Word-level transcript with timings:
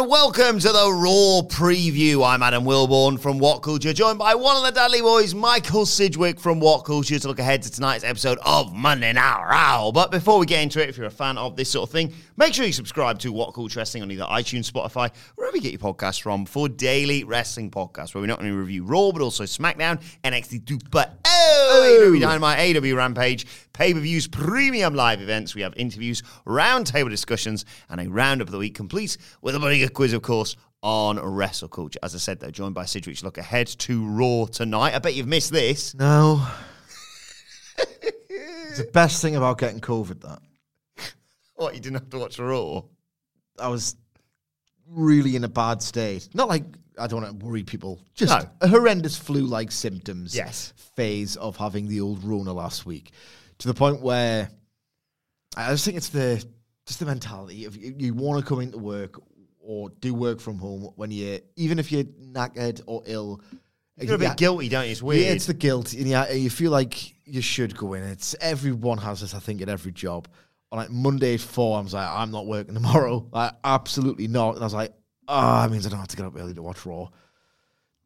And 0.00 0.08
welcome 0.08 0.58
to 0.58 0.68
the 0.72 0.90
Raw 0.94 1.42
Preview. 1.46 2.26
I'm 2.26 2.42
Adam 2.42 2.64
Wilbourn 2.64 3.20
from 3.20 3.38
What 3.38 3.58
Culture, 3.58 3.92
joined 3.92 4.18
by 4.18 4.34
one 4.34 4.56
of 4.56 4.62
the 4.62 4.70
Dudley 4.70 5.02
Boys, 5.02 5.34
Michael 5.34 5.84
Sidgwick 5.84 6.40
from 6.40 6.58
What 6.58 6.86
Culture, 6.86 7.18
to 7.18 7.28
look 7.28 7.38
ahead 7.38 7.60
to 7.64 7.70
tonight's 7.70 8.02
episode 8.02 8.38
of 8.40 8.72
Monday 8.72 9.12
Night 9.12 9.46
Raw. 9.46 9.90
But 9.90 10.10
before 10.10 10.38
we 10.38 10.46
get 10.46 10.62
into 10.62 10.82
it, 10.82 10.88
if 10.88 10.96
you're 10.96 11.06
a 11.06 11.10
fan 11.10 11.36
of 11.36 11.54
this 11.54 11.68
sort 11.68 11.86
of 11.86 11.92
thing, 11.92 12.14
make 12.38 12.54
sure 12.54 12.64
you 12.64 12.72
subscribe 12.72 13.18
to 13.18 13.30
What 13.30 13.52
Culture 13.52 13.78
Wrestling 13.78 14.02
on 14.02 14.10
either 14.10 14.24
iTunes, 14.24 14.70
Spotify, 14.70 15.10
wherever 15.34 15.54
you 15.58 15.62
get 15.62 15.72
your 15.72 15.80
podcasts 15.80 16.22
from, 16.22 16.46
for 16.46 16.66
daily 16.66 17.22
wrestling 17.22 17.70
podcasts 17.70 18.14
where 18.14 18.22
we 18.22 18.26
not 18.26 18.38
only 18.38 18.52
review 18.52 18.84
Raw 18.84 19.12
but 19.12 19.20
also 19.20 19.44
SmackDown, 19.44 20.00
NXT 20.24 20.62
2.0, 20.62 21.10
AEW 21.22 22.20
Dynamite, 22.22 22.58
AEW 22.58 22.96
Rampage, 22.96 23.46
pay-per-views, 23.74 24.28
premium 24.28 24.94
live 24.94 25.20
events. 25.20 25.54
We 25.54 25.62
have 25.62 25.74
interviews, 25.76 26.22
roundtable 26.46 27.10
discussions, 27.10 27.64
and 27.88 28.00
a 28.00 28.08
roundup 28.08 28.48
of 28.48 28.52
the 28.52 28.58
week 28.58 28.74
complete 28.74 29.18
with 29.42 29.54
a 29.54 29.58
quiz, 29.90 30.12
of 30.12 30.22
course, 30.22 30.56
on 30.82 31.18
wrestle 31.18 31.68
culture. 31.68 31.98
As 32.02 32.14
I 32.14 32.18
said, 32.18 32.40
though, 32.40 32.50
joined 32.50 32.74
by 32.74 32.84
Sidgwick 32.84 33.16
to 33.18 33.24
look 33.24 33.38
ahead 33.38 33.66
to 33.66 34.06
Raw 34.06 34.46
tonight. 34.46 34.94
I 34.94 34.98
bet 34.98 35.14
you've 35.14 35.28
missed 35.28 35.52
this. 35.52 35.94
No. 35.94 36.46
it's 38.28 38.78
the 38.78 38.90
best 38.92 39.20
thing 39.22 39.36
about 39.36 39.58
getting 39.58 39.80
COVID, 39.80 40.20
that. 40.22 40.40
What, 41.56 41.74
you 41.74 41.80
didn't 41.80 41.96
have 41.96 42.10
to 42.10 42.18
watch 42.18 42.38
Raw? 42.38 42.82
I 43.58 43.68
was 43.68 43.96
really 44.88 45.36
in 45.36 45.44
a 45.44 45.48
bad 45.48 45.82
state. 45.82 46.28
Not 46.34 46.48
like 46.48 46.64
I 46.98 47.06
don't 47.06 47.22
want 47.22 47.38
to 47.40 47.46
worry 47.46 47.62
people. 47.62 48.00
Just 48.14 48.32
No. 48.32 48.48
a 48.60 48.68
horrendous 48.68 49.16
flu-like 49.16 49.70
symptoms. 49.70 50.34
Yes. 50.34 50.72
Phase 50.96 51.36
of 51.36 51.56
having 51.56 51.88
the 51.88 52.00
old 52.00 52.24
Rona 52.24 52.52
last 52.52 52.86
week, 52.86 53.12
to 53.58 53.68
the 53.68 53.74
point 53.74 54.00
where 54.00 54.50
I 55.56 55.70
just 55.70 55.84
think 55.84 55.96
it's 55.96 56.08
the 56.08 56.44
just 56.86 56.98
the 56.98 57.06
mentality 57.06 57.66
of 57.66 57.76
you, 57.76 57.94
you 57.96 58.14
want 58.14 58.42
to 58.42 58.48
come 58.48 58.60
into 58.60 58.78
work 58.78 59.20
or 59.70 59.88
do 60.00 60.12
work 60.12 60.40
from 60.40 60.58
home 60.58 60.90
when 60.96 61.12
you 61.12 61.38
even 61.54 61.78
if 61.78 61.92
you're 61.92 62.02
knackered 62.02 62.82
or 62.86 63.04
ill. 63.06 63.40
You 63.96 64.08
feel 64.08 64.16
a 64.16 64.18
bit 64.18 64.36
guilty, 64.36 64.68
don't 64.68 64.86
you? 64.86 64.90
It's 64.90 65.02
weird. 65.02 65.22
Yeah, 65.22 65.32
it's 65.32 65.46
the 65.46 65.54
guilt, 65.54 65.92
and 65.92 66.08
yeah, 66.08 66.32
you 66.32 66.50
feel 66.50 66.72
like 66.72 67.14
you 67.24 67.40
should 67.40 67.76
go 67.76 67.92
in. 67.92 68.02
It's 68.02 68.34
everyone 68.40 68.98
has 68.98 69.20
this, 69.20 69.32
I 69.32 69.38
think, 69.38 69.62
at 69.62 69.68
every 69.68 69.92
job. 69.92 70.26
On 70.72 70.78
like 70.78 70.90
Monday 70.90 71.34
at 71.34 71.40
four, 71.40 71.78
I 71.78 71.82
was 71.82 71.94
like, 71.94 72.08
I'm 72.08 72.32
not 72.32 72.46
working 72.46 72.74
tomorrow. 72.80 73.28
Like, 73.30 73.52
absolutely 73.62 74.26
not. 74.26 74.54
And 74.54 74.60
I 74.60 74.66
was 74.66 74.74
like, 74.74 74.92
oh, 75.28 75.62
that 75.62 75.70
means 75.70 75.86
I 75.86 75.90
don't 75.90 76.00
have 76.00 76.08
to 76.08 76.16
get 76.16 76.26
up 76.26 76.36
early 76.36 76.54
to 76.54 76.62
watch 76.62 76.84
Raw. 76.84 77.08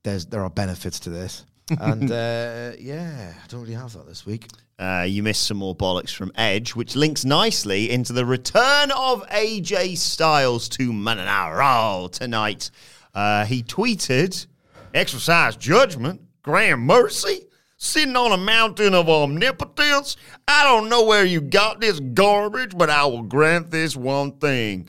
There's 0.02 0.26
there 0.26 0.42
are 0.42 0.50
benefits 0.50 1.00
to 1.00 1.10
this, 1.10 1.46
and 1.80 2.10
uh, 2.10 2.72
yeah, 2.78 3.32
I 3.42 3.46
don't 3.48 3.62
really 3.62 3.72
have 3.72 3.94
that 3.94 4.06
this 4.06 4.26
week. 4.26 4.48
Uh, 4.78 5.06
you 5.08 5.22
missed 5.22 5.46
some 5.46 5.58
more 5.58 5.74
bollocks 5.74 6.14
from 6.14 6.32
Edge, 6.34 6.74
which 6.74 6.96
links 6.96 7.24
nicely 7.24 7.90
into 7.90 8.12
the 8.12 8.26
return 8.26 8.90
of 8.90 9.26
AJ 9.28 9.96
Styles 9.96 10.68
to 10.70 10.92
Raw 10.92 12.08
tonight. 12.08 12.70
Uh, 13.14 13.44
he 13.44 13.62
tweeted, 13.62 14.46
"Exercise 14.92 15.56
judgment, 15.56 16.22
grant 16.42 16.80
mercy, 16.80 17.46
sitting 17.76 18.16
on 18.16 18.32
a 18.32 18.36
mountain 18.36 18.94
of 18.94 19.08
omnipotence. 19.08 20.16
I 20.48 20.64
don't 20.64 20.88
know 20.88 21.04
where 21.04 21.24
you 21.24 21.40
got 21.40 21.80
this 21.80 22.00
garbage, 22.00 22.76
but 22.76 22.90
I 22.90 23.04
will 23.04 23.22
grant 23.22 23.70
this 23.70 23.94
one 23.94 24.32
thing." 24.32 24.88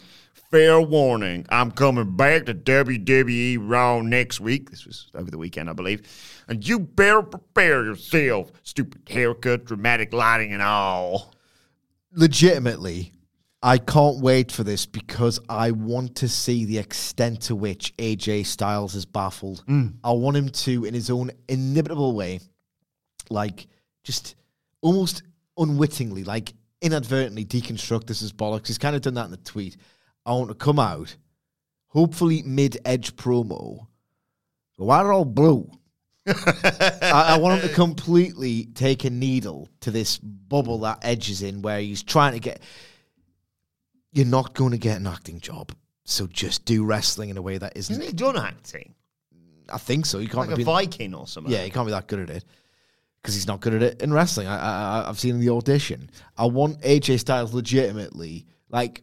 Fair 0.51 0.79
warning, 0.79 1.45
I'm 1.49 1.71
coming 1.71 2.15
back 2.15 2.45
to 2.45 2.53
WWE 2.53 3.57
Raw 3.59 4.01
next 4.01 4.39
week. 4.39 4.69
This 4.69 4.85
was 4.85 5.07
over 5.13 5.29
the 5.29 5.37
weekend, 5.37 5.69
I 5.69 5.73
believe. 5.73 6.03
And 6.47 6.67
you 6.67 6.79
better 6.79 7.21
prepare 7.21 7.83
yourself. 7.83 8.51
Stupid 8.63 9.09
haircut, 9.09 9.65
dramatic 9.65 10.13
lighting, 10.13 10.53
and 10.53 10.61
all. 10.61 11.33
legitimately, 12.11 13.11
I 13.61 13.79
can't 13.79 14.19
wait 14.19 14.51
for 14.51 14.63
this 14.63 14.85
because 14.85 15.39
I 15.49 15.71
want 15.71 16.15
to 16.17 16.29
see 16.29 16.65
the 16.65 16.77
extent 16.77 17.41
to 17.43 17.55
which 17.55 17.97
AJ 17.97 18.45
Styles 18.45 18.93
is 18.93 19.05
baffled. 19.05 19.65
Mm. 19.65 19.95
I 20.03 20.11
want 20.11 20.37
him 20.37 20.49
to, 20.49 20.85
in 20.85 20.93
his 20.93 21.09
own 21.09 21.31
inimitable 21.49 22.15
way, 22.15 22.41
like 23.31 23.65
just 24.03 24.35
almost 24.81 25.23
unwittingly, 25.57 26.23
like 26.23 26.53
inadvertently 26.81 27.43
deconstruct 27.43 28.05
this 28.05 28.21
as 28.21 28.31
bollocks. 28.31 28.67
He's 28.67 28.77
kind 28.77 28.95
of 28.95 29.01
done 29.01 29.15
that 29.15 29.25
in 29.25 29.31
the 29.31 29.37
tweet. 29.37 29.77
I 30.27 30.33
want 30.33 30.49
to 30.49 30.55
come 30.55 30.77
out, 30.77 31.15
hopefully 31.87 32.43
mid 32.43 32.77
edge 32.85 33.15
promo. 33.15 33.87
Why 34.77 34.99
are 34.99 35.11
all 35.11 35.25
blue? 35.25 35.71
I, 36.27 37.35
I 37.35 37.37
want 37.37 37.61
him 37.61 37.69
to 37.69 37.75
completely 37.75 38.65
take 38.73 39.03
a 39.03 39.09
needle 39.09 39.69
to 39.81 39.91
this 39.91 40.17
bubble 40.17 40.79
that 40.79 40.99
Edge 41.03 41.29
is 41.29 41.41
in, 41.41 41.61
where 41.61 41.79
he's 41.79 42.03
trying 42.03 42.33
to 42.33 42.39
get. 42.39 42.61
You're 44.11 44.25
not 44.25 44.53
going 44.53 44.71
to 44.71 44.77
get 44.77 44.97
an 44.97 45.07
acting 45.07 45.39
job, 45.39 45.71
so 46.05 46.25
just 46.27 46.65
do 46.65 46.83
wrestling 46.85 47.29
in 47.29 47.37
a 47.37 47.41
way 47.41 47.57
that 47.57 47.73
isn't. 47.75 47.93
Isn't 47.93 48.05
he 48.07 48.13
done 48.13 48.37
acting? 48.37 48.93
I 49.69 49.77
think 49.77 50.05
so. 50.05 50.19
You 50.19 50.27
can't 50.27 50.47
Like 50.47 50.51
a 50.51 50.57
be. 50.57 50.63
Viking 50.63 51.13
or 51.13 51.27
something? 51.27 51.51
yeah, 51.51 51.63
he 51.63 51.69
can't 51.69 51.85
be 51.87 51.91
that 51.91 52.07
good 52.07 52.19
at 52.19 52.29
it 52.29 52.45
because 53.21 53.33
he's 53.35 53.47
not 53.47 53.59
good 53.61 53.73
at 53.73 53.81
it 53.83 54.01
in 54.01 54.13
wrestling. 54.13 54.47
I, 54.47 54.57
I, 55.03 55.09
I've 55.09 55.19
seen 55.19 55.39
the 55.39 55.49
audition. 55.49 56.09
I 56.37 56.45
want 56.45 56.79
AJ 56.81 57.19
Styles 57.19 57.53
legitimately, 57.53 58.45
like, 58.69 59.01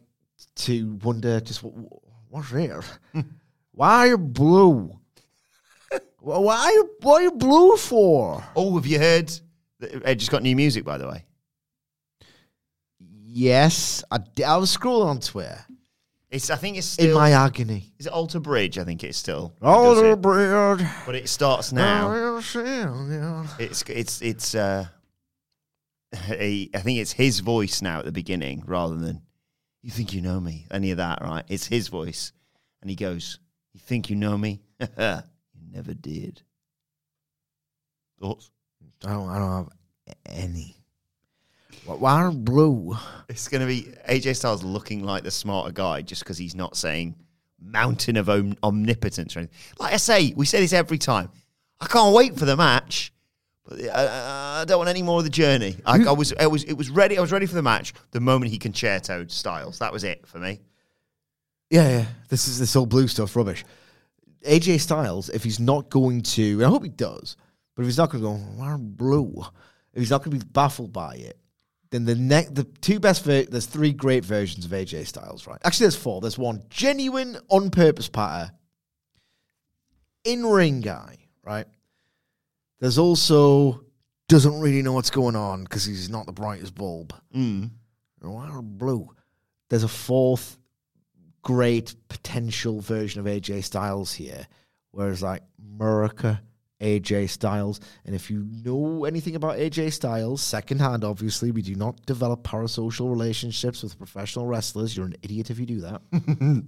to 0.55 0.93
wonder 1.03 1.39
just 1.41 1.61
what, 1.63 2.01
what's 2.29 2.49
there? 2.51 2.81
Why 3.73 3.89
are 3.97 4.07
you 4.07 4.17
blue? 4.17 4.97
Why 6.23 6.55
are 6.55 6.71
you, 6.71 6.89
what 7.01 7.19
are 7.19 7.23
you 7.23 7.31
blue 7.31 7.75
for? 7.75 8.41
Oh, 8.55 8.75
have 8.75 8.87
you 8.87 8.97
heard? 8.97 9.31
that 9.79 10.05
Edge 10.05 10.21
has 10.21 10.29
got 10.29 10.41
new 10.41 10.55
music, 10.55 10.85
by 10.85 10.97
the 10.97 11.07
way. 11.07 11.25
Yes, 13.25 14.03
I, 14.09 14.19
d- 14.19 14.43
I 14.43 14.55
was 14.57 14.75
scrolling 14.75 15.07
on 15.07 15.19
Twitter 15.19 15.59
It's. 16.29 16.49
I 16.49 16.55
think 16.55 16.77
it's 16.77 16.87
still. 16.87 17.09
in 17.09 17.13
my 17.15 17.31
agony. 17.31 17.91
is 17.99 18.05
it 18.05 18.13
Alter 18.13 18.39
Bridge? 18.39 18.77
I 18.77 18.83
think 18.83 19.03
it's 19.03 19.17
still. 19.17 19.53
Oh, 19.61 19.95
does 19.95 20.03
it. 20.03 20.21
But 21.05 21.15
it 21.15 21.27
starts 21.27 21.73
now. 21.73 22.37
It's. 23.59 23.81
It's. 23.89 24.21
It's. 24.21 24.55
Uh, 24.55 24.85
a, 26.29 26.69
I 26.73 26.79
think 26.79 26.99
it's 26.99 27.11
his 27.11 27.39
voice 27.39 27.81
now 27.81 27.99
at 27.99 28.05
the 28.05 28.11
beginning, 28.11 28.63
rather 28.67 28.95
than 28.95 29.23
"You 29.81 29.89
think 29.89 30.13
you 30.13 30.21
know 30.21 30.39
me." 30.39 30.67
Any 30.71 30.91
of 30.91 30.97
that, 30.97 31.21
right? 31.21 31.43
It's 31.49 31.65
his 31.65 31.87
voice, 31.87 32.31
and 32.81 32.89
he 32.89 32.95
goes, 32.95 33.39
"You 33.73 33.79
think 33.79 34.09
you 34.11 34.15
know 34.15 34.37
me? 34.37 34.61
never 35.73 35.93
did." 35.93 36.41
Thoughts? 38.19 38.51
I 39.05 39.09
don't, 39.09 39.29
I 39.29 39.37
don't 39.37 39.51
have 39.51 39.69
any. 40.25 40.77
Why- 41.85 42.29
blue? 42.31 42.95
It's 43.27 43.47
going 43.47 43.61
to 43.61 43.67
be 43.67 43.91
AJ 44.09 44.37
Styles 44.37 44.63
looking 44.63 45.03
like 45.03 45.23
the 45.23 45.31
smarter 45.31 45.71
guy 45.71 46.01
just 46.01 46.23
because 46.23 46.37
he's 46.37 46.55
not 46.55 46.77
saying 46.77 47.15
mountain 47.59 48.17
of 48.17 48.29
om- 48.29 48.55
omnipotence 48.63 49.35
or 49.35 49.39
anything. 49.39 49.55
Like 49.79 49.93
I 49.93 49.97
say, 49.97 50.33
we 50.35 50.45
say 50.45 50.59
this 50.59 50.73
every 50.73 50.97
time. 50.97 51.29
I 51.79 51.87
can't 51.87 52.15
wait 52.15 52.37
for 52.37 52.45
the 52.45 52.55
match, 52.55 53.11
but 53.67 53.83
I, 53.89 54.61
I 54.61 54.65
don't 54.65 54.77
want 54.77 54.89
any 54.89 55.03
more 55.03 55.17
of 55.19 55.25
the 55.25 55.29
journey. 55.29 55.77
I, 55.85 56.03
I 56.03 56.11
was, 56.11 56.33
I 56.39 56.47
was, 56.47 56.63
it 56.63 56.73
was 56.73 56.89
ready. 56.89 57.17
I 57.17 57.21
was 57.21 57.31
ready 57.31 57.45
for 57.45 57.55
the 57.55 57.61
match 57.61 57.93
the 58.11 58.21
moment 58.21 58.51
he 58.51 58.59
concertoed 58.59 59.31
Styles. 59.31 59.79
That 59.79 59.91
was 59.91 60.03
it 60.03 60.25
for 60.27 60.39
me. 60.39 60.61
Yeah, 61.69 61.89
yeah. 61.89 62.05
This 62.29 62.47
is 62.47 62.59
this 62.59 62.73
whole 62.73 62.85
blue 62.85 63.07
stuff 63.07 63.35
rubbish. 63.35 63.65
AJ 64.43 64.81
Styles, 64.81 65.29
if 65.29 65.43
he's 65.43 65.59
not 65.59 65.89
going 65.89 66.21
to, 66.21 66.53
and 66.53 66.65
I 66.65 66.69
hope 66.69 66.83
he 66.83 66.89
does, 66.89 67.37
but 67.75 67.83
if 67.83 67.87
he's 67.87 67.97
not 67.97 68.09
going 68.09 68.23
to 68.23 68.29
go, 68.29 68.35
why 68.35 68.75
blue? 68.77 69.43
If 69.93 69.99
he's 69.99 70.09
not 70.09 70.23
going 70.23 70.37
to 70.37 70.45
be 70.45 70.51
baffled 70.51 70.91
by 70.93 71.15
it, 71.15 71.37
then 71.91 72.05
the 72.05 72.15
ne- 72.15 72.47
the 72.51 72.63
two 72.63 72.99
best 72.99 73.23
ver- 73.23 73.43
there's 73.43 73.67
three 73.67 73.93
great 73.93 74.25
versions 74.25 74.65
of 74.65 74.71
AJ 74.71 75.05
Styles, 75.07 75.45
right? 75.45 75.59
Actually, 75.63 75.85
there's 75.85 75.95
four. 75.95 76.21
There's 76.21 76.37
one 76.37 76.63
genuine 76.69 77.37
on 77.49 77.69
purpose 77.69 78.09
patter. 78.09 78.51
in 80.23 80.45
ring 80.45 80.81
guy, 80.81 81.17
right? 81.43 81.67
There's 82.79 82.97
also 82.97 83.83
doesn't 84.29 84.59
really 84.59 84.81
know 84.81 84.93
what's 84.93 85.09
going 85.11 85.35
on 85.35 85.63
because 85.63 85.85
he's 85.85 86.09
not 86.09 86.25
the 86.25 86.31
brightest 86.31 86.73
bulb. 86.73 87.13
Mm. 87.35 87.69
Blue. 88.21 89.09
There's 89.69 89.83
a 89.83 89.87
fourth 89.87 90.57
great 91.43 91.95
potential 92.07 92.79
version 92.79 93.19
of 93.19 93.27
AJ 93.27 93.63
Styles 93.63 94.13
here, 94.13 94.47
whereas 94.91 95.21
like 95.21 95.43
America, 95.75 96.41
AJ 96.81 97.29
Styles, 97.29 97.79
and 98.05 98.15
if 98.15 98.31
you 98.31 98.45
know 98.63 99.05
anything 99.05 99.35
about 99.35 99.57
AJ 99.57 99.93
Styles, 99.93 100.41
secondhand, 100.41 101.03
obviously, 101.03 101.51
we 101.51 101.61
do 101.61 101.75
not 101.75 102.05
develop 102.05 102.43
parasocial 102.43 103.09
relationships 103.09 103.83
with 103.83 103.97
professional 103.97 104.47
wrestlers. 104.47 104.95
You're 104.97 105.05
an 105.05 105.15
idiot 105.21 105.49
if 105.49 105.59
you 105.59 105.65
do 105.65 105.81
that. 105.81 106.01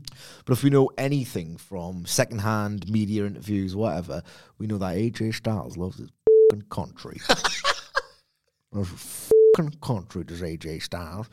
but 0.46 0.54
if 0.54 0.64
we 0.64 0.70
know 0.70 0.90
anything 0.98 1.58
from 1.58 2.06
secondhand 2.06 2.90
media 2.90 3.26
interviews, 3.26 3.76
whatever, 3.76 4.22
we 4.58 4.68
know 4.68 4.78
that 4.78 4.96
AJ 4.96 5.36
Styles 5.36 5.78
loves 5.78 5.98
his 5.98 6.10
fucking 6.52 6.68
country. 6.70 7.20
loves 8.72 9.32
country, 9.82 10.24
does 10.24 10.42
AJ 10.42 10.82
Styles. 10.84 11.30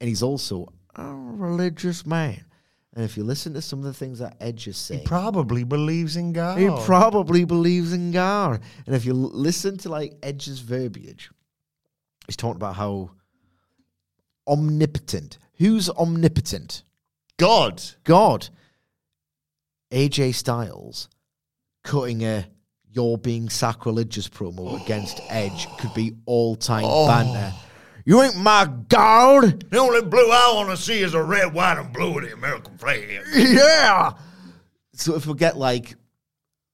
And 0.00 0.08
he's 0.08 0.22
also 0.22 0.68
a 0.94 1.12
religious 1.12 2.06
man. 2.06 2.44
And 2.94 3.04
if 3.04 3.16
you 3.16 3.24
listen 3.24 3.54
to 3.54 3.62
some 3.62 3.80
of 3.80 3.84
the 3.84 3.92
things 3.92 4.18
that 4.18 4.36
Edge 4.40 4.66
is 4.66 4.76
saying, 4.76 5.00
he 5.00 5.06
Probably 5.06 5.62
believes 5.62 6.16
in 6.16 6.32
God. 6.32 6.58
he 6.58 6.68
probably 6.84 7.44
believes 7.44 7.92
in 7.92 8.10
God. 8.10 8.60
And 8.86 8.94
if 8.94 9.04
you 9.04 9.12
l- 9.12 9.30
listen 9.32 9.76
to 9.78 9.88
like 9.88 10.14
Edge's 10.22 10.60
verbiage, 10.60 11.30
he's 12.26 12.36
talking 12.36 12.56
about 12.56 12.76
how 12.76 13.10
omnipotent. 14.46 15.38
Who's 15.58 15.90
omnipotent? 15.90 16.82
God. 17.36 17.82
God. 18.04 18.48
AJ 19.92 20.34
Styles 20.34 21.08
cutting 21.84 22.24
a 22.24 22.46
you're 22.90 23.18
being 23.18 23.48
sacrilegious 23.48 24.28
promo 24.28 24.82
against 24.84 25.20
Edge 25.28 25.68
could 25.78 25.92
be 25.94 26.14
all 26.26 26.56
time 26.56 26.84
oh. 26.86 27.06
banter. 27.06 27.54
You 28.08 28.22
ain't 28.22 28.38
my 28.38 28.66
God. 28.88 29.68
The 29.70 29.76
only 29.76 30.00
blue 30.00 30.30
I 30.30 30.52
want 30.54 30.70
to 30.70 30.78
see 30.78 31.02
is 31.02 31.12
a 31.12 31.22
red, 31.22 31.52
white, 31.52 31.76
and 31.76 31.92
blue 31.92 32.16
of 32.16 32.24
the 32.24 32.32
American 32.32 32.78
flag. 32.78 33.20
yeah. 33.36 34.12
So 34.94 35.14
if 35.14 35.26
we 35.26 35.34
get 35.34 35.58
like 35.58 35.94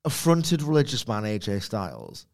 affronted 0.04 0.62
religious 0.62 1.08
man 1.08 1.24
AJ 1.24 1.62
Styles, 1.62 2.26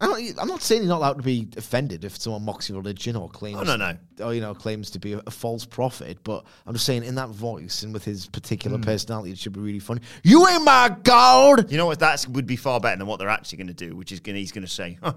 I 0.00 0.06
don't, 0.06 0.40
I'm 0.40 0.48
not 0.48 0.62
saying 0.62 0.80
you're 0.80 0.88
not 0.88 1.00
allowed 1.00 1.18
to 1.18 1.22
be 1.22 1.48
offended 1.54 2.02
if 2.04 2.16
someone 2.16 2.46
mocks 2.46 2.70
your 2.70 2.78
religion 2.78 3.14
or 3.14 3.28
claims, 3.28 3.58
Oh, 3.60 3.64
no, 3.64 3.76
no. 3.76 3.98
or 4.24 4.32
you 4.32 4.40
know, 4.40 4.54
claims 4.54 4.90
to 4.92 4.98
be 4.98 5.12
a, 5.12 5.20
a 5.26 5.30
false 5.30 5.66
prophet. 5.66 6.16
But 6.24 6.46
I'm 6.66 6.72
just 6.72 6.86
saying, 6.86 7.04
in 7.04 7.16
that 7.16 7.28
voice 7.28 7.82
and 7.82 7.92
with 7.92 8.06
his 8.06 8.26
particular 8.26 8.78
hmm. 8.78 8.84
personality, 8.84 9.32
it 9.32 9.38
should 9.38 9.52
be 9.52 9.60
really 9.60 9.80
funny. 9.80 10.00
You 10.22 10.48
ain't 10.48 10.64
my 10.64 10.96
God. 11.02 11.70
You 11.70 11.76
know 11.76 11.84
what? 11.84 11.98
That 11.98 12.26
would 12.30 12.46
be 12.46 12.56
far 12.56 12.80
better 12.80 12.96
than 12.96 13.06
what 13.06 13.18
they're 13.18 13.28
actually 13.28 13.58
going 13.58 13.74
to 13.74 13.74
do, 13.74 13.94
which 13.94 14.12
is 14.12 14.20
going 14.20 14.36
he's 14.36 14.50
going 14.50 14.64
to 14.64 14.72
say, 14.72 14.96
huh, 15.02 15.12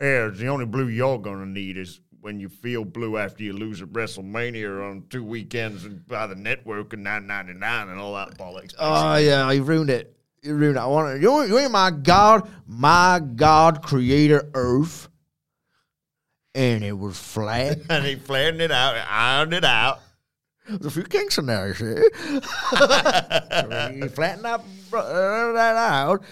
yeah, 0.00 0.28
the 0.28 0.46
only 0.46 0.66
blue 0.66 0.88
you're 0.88 1.18
to 1.18 1.46
need 1.46 1.76
is 1.76 2.00
when 2.20 2.40
you 2.40 2.48
feel 2.48 2.84
blue 2.84 3.16
after 3.16 3.42
you 3.42 3.52
lose 3.52 3.80
at 3.80 3.88
WrestleMania 3.88 4.90
on 4.90 5.04
two 5.08 5.24
weekends 5.24 5.84
and 5.84 6.06
by 6.06 6.26
the 6.26 6.34
network 6.34 6.92
and 6.92 7.06
9.99 7.06 7.90
and 7.90 8.00
all 8.00 8.14
that 8.14 8.36
bollocks. 8.36 8.74
Oh 8.78 9.16
yeah, 9.16 9.50
you 9.50 9.62
ruined 9.62 9.90
it. 9.90 10.16
You 10.42 10.54
ruined 10.54 10.76
it. 10.76 10.80
I 10.80 10.86
want 10.86 11.20
you. 11.20 11.42
You 11.44 11.58
ain't 11.58 11.72
my 11.72 11.90
God. 11.90 12.48
My 12.66 13.20
God, 13.34 13.82
Creator 13.82 14.50
Earth, 14.54 15.08
and 16.54 16.84
it 16.84 16.96
was 16.96 17.18
flat. 17.18 17.78
and 17.90 18.04
he 18.04 18.16
flattened 18.16 18.62
it 18.62 18.70
out, 18.70 18.96
ironed 19.08 19.54
it 19.54 19.64
out. 19.64 20.00
There's 20.68 20.86
a 20.86 20.90
few 20.90 21.04
kinks 21.04 21.38
in 21.38 21.46
there, 21.46 21.68
you 21.68 21.74
see. 21.74 21.84
you 23.96 24.08
flatten 24.10 24.42
that, 24.42 24.60
uh, 24.92 25.52
that 25.52 25.76
out. 25.76 26.22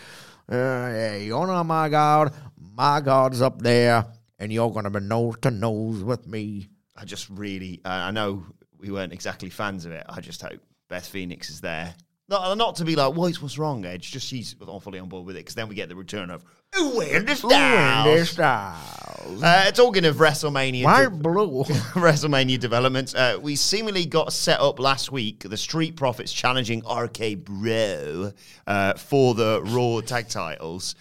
Uh, 0.48 0.54
yeah, 0.54 1.16
you 1.16 1.30
know, 1.30 1.64
my 1.64 1.88
God, 1.88 2.32
my 2.76 3.00
God's 3.00 3.40
up 3.40 3.60
there, 3.62 4.06
and 4.38 4.52
you're 4.52 4.70
going 4.70 4.84
to 4.84 4.90
be 4.90 5.00
nose 5.00 5.36
to 5.42 5.50
nose 5.50 6.02
with 6.02 6.26
me. 6.26 6.68
I 6.94 7.04
just 7.04 7.28
really, 7.30 7.80
uh, 7.84 7.88
I 7.88 8.10
know 8.10 8.44
we 8.78 8.90
weren't 8.90 9.12
exactly 9.12 9.50
fans 9.50 9.84
of 9.86 9.92
it. 9.92 10.04
I 10.08 10.20
just 10.20 10.42
hope 10.42 10.60
Beth 10.88 11.06
Phoenix 11.06 11.50
is 11.50 11.60
there. 11.60 11.94
Not, 12.28 12.58
not 12.58 12.76
to 12.76 12.84
be 12.84 12.96
like, 12.96 13.14
what's 13.14 13.40
what's 13.40 13.56
wrong, 13.56 13.84
Edge? 13.84 14.10
Just 14.10 14.26
she's 14.26 14.54
fully 14.54 14.98
on 14.98 15.08
board 15.08 15.26
with 15.26 15.36
it 15.36 15.40
because 15.40 15.54
then 15.54 15.68
we 15.68 15.76
get 15.76 15.88
the 15.88 15.94
return 15.94 16.28
of 16.30 16.44
Ooh, 16.76 17.00
and 17.00 17.26
the 17.26 17.46
Ooh, 17.46 17.52
and 17.52 18.08
the 18.08 18.24
Styles. 18.24 18.30
Styles. 18.30 19.42
Uh, 19.42 19.70
talking 19.70 20.04
of 20.04 20.16
WrestleMania, 20.16 20.84
White 20.84 21.08
blue. 21.08 21.62
WrestleMania 21.94 22.58
developments, 22.58 23.14
uh, 23.14 23.38
we 23.40 23.54
seemingly 23.54 24.06
got 24.06 24.32
set 24.32 24.60
up 24.60 24.80
last 24.80 25.12
week. 25.12 25.48
The 25.48 25.56
Street 25.56 25.94
Profits 25.94 26.32
challenging 26.32 26.82
RK 26.84 27.44
Bro 27.44 28.32
uh, 28.66 28.94
for 28.94 29.34
the 29.34 29.62
Raw 29.64 30.00
tag 30.00 30.28
titles. 30.28 30.96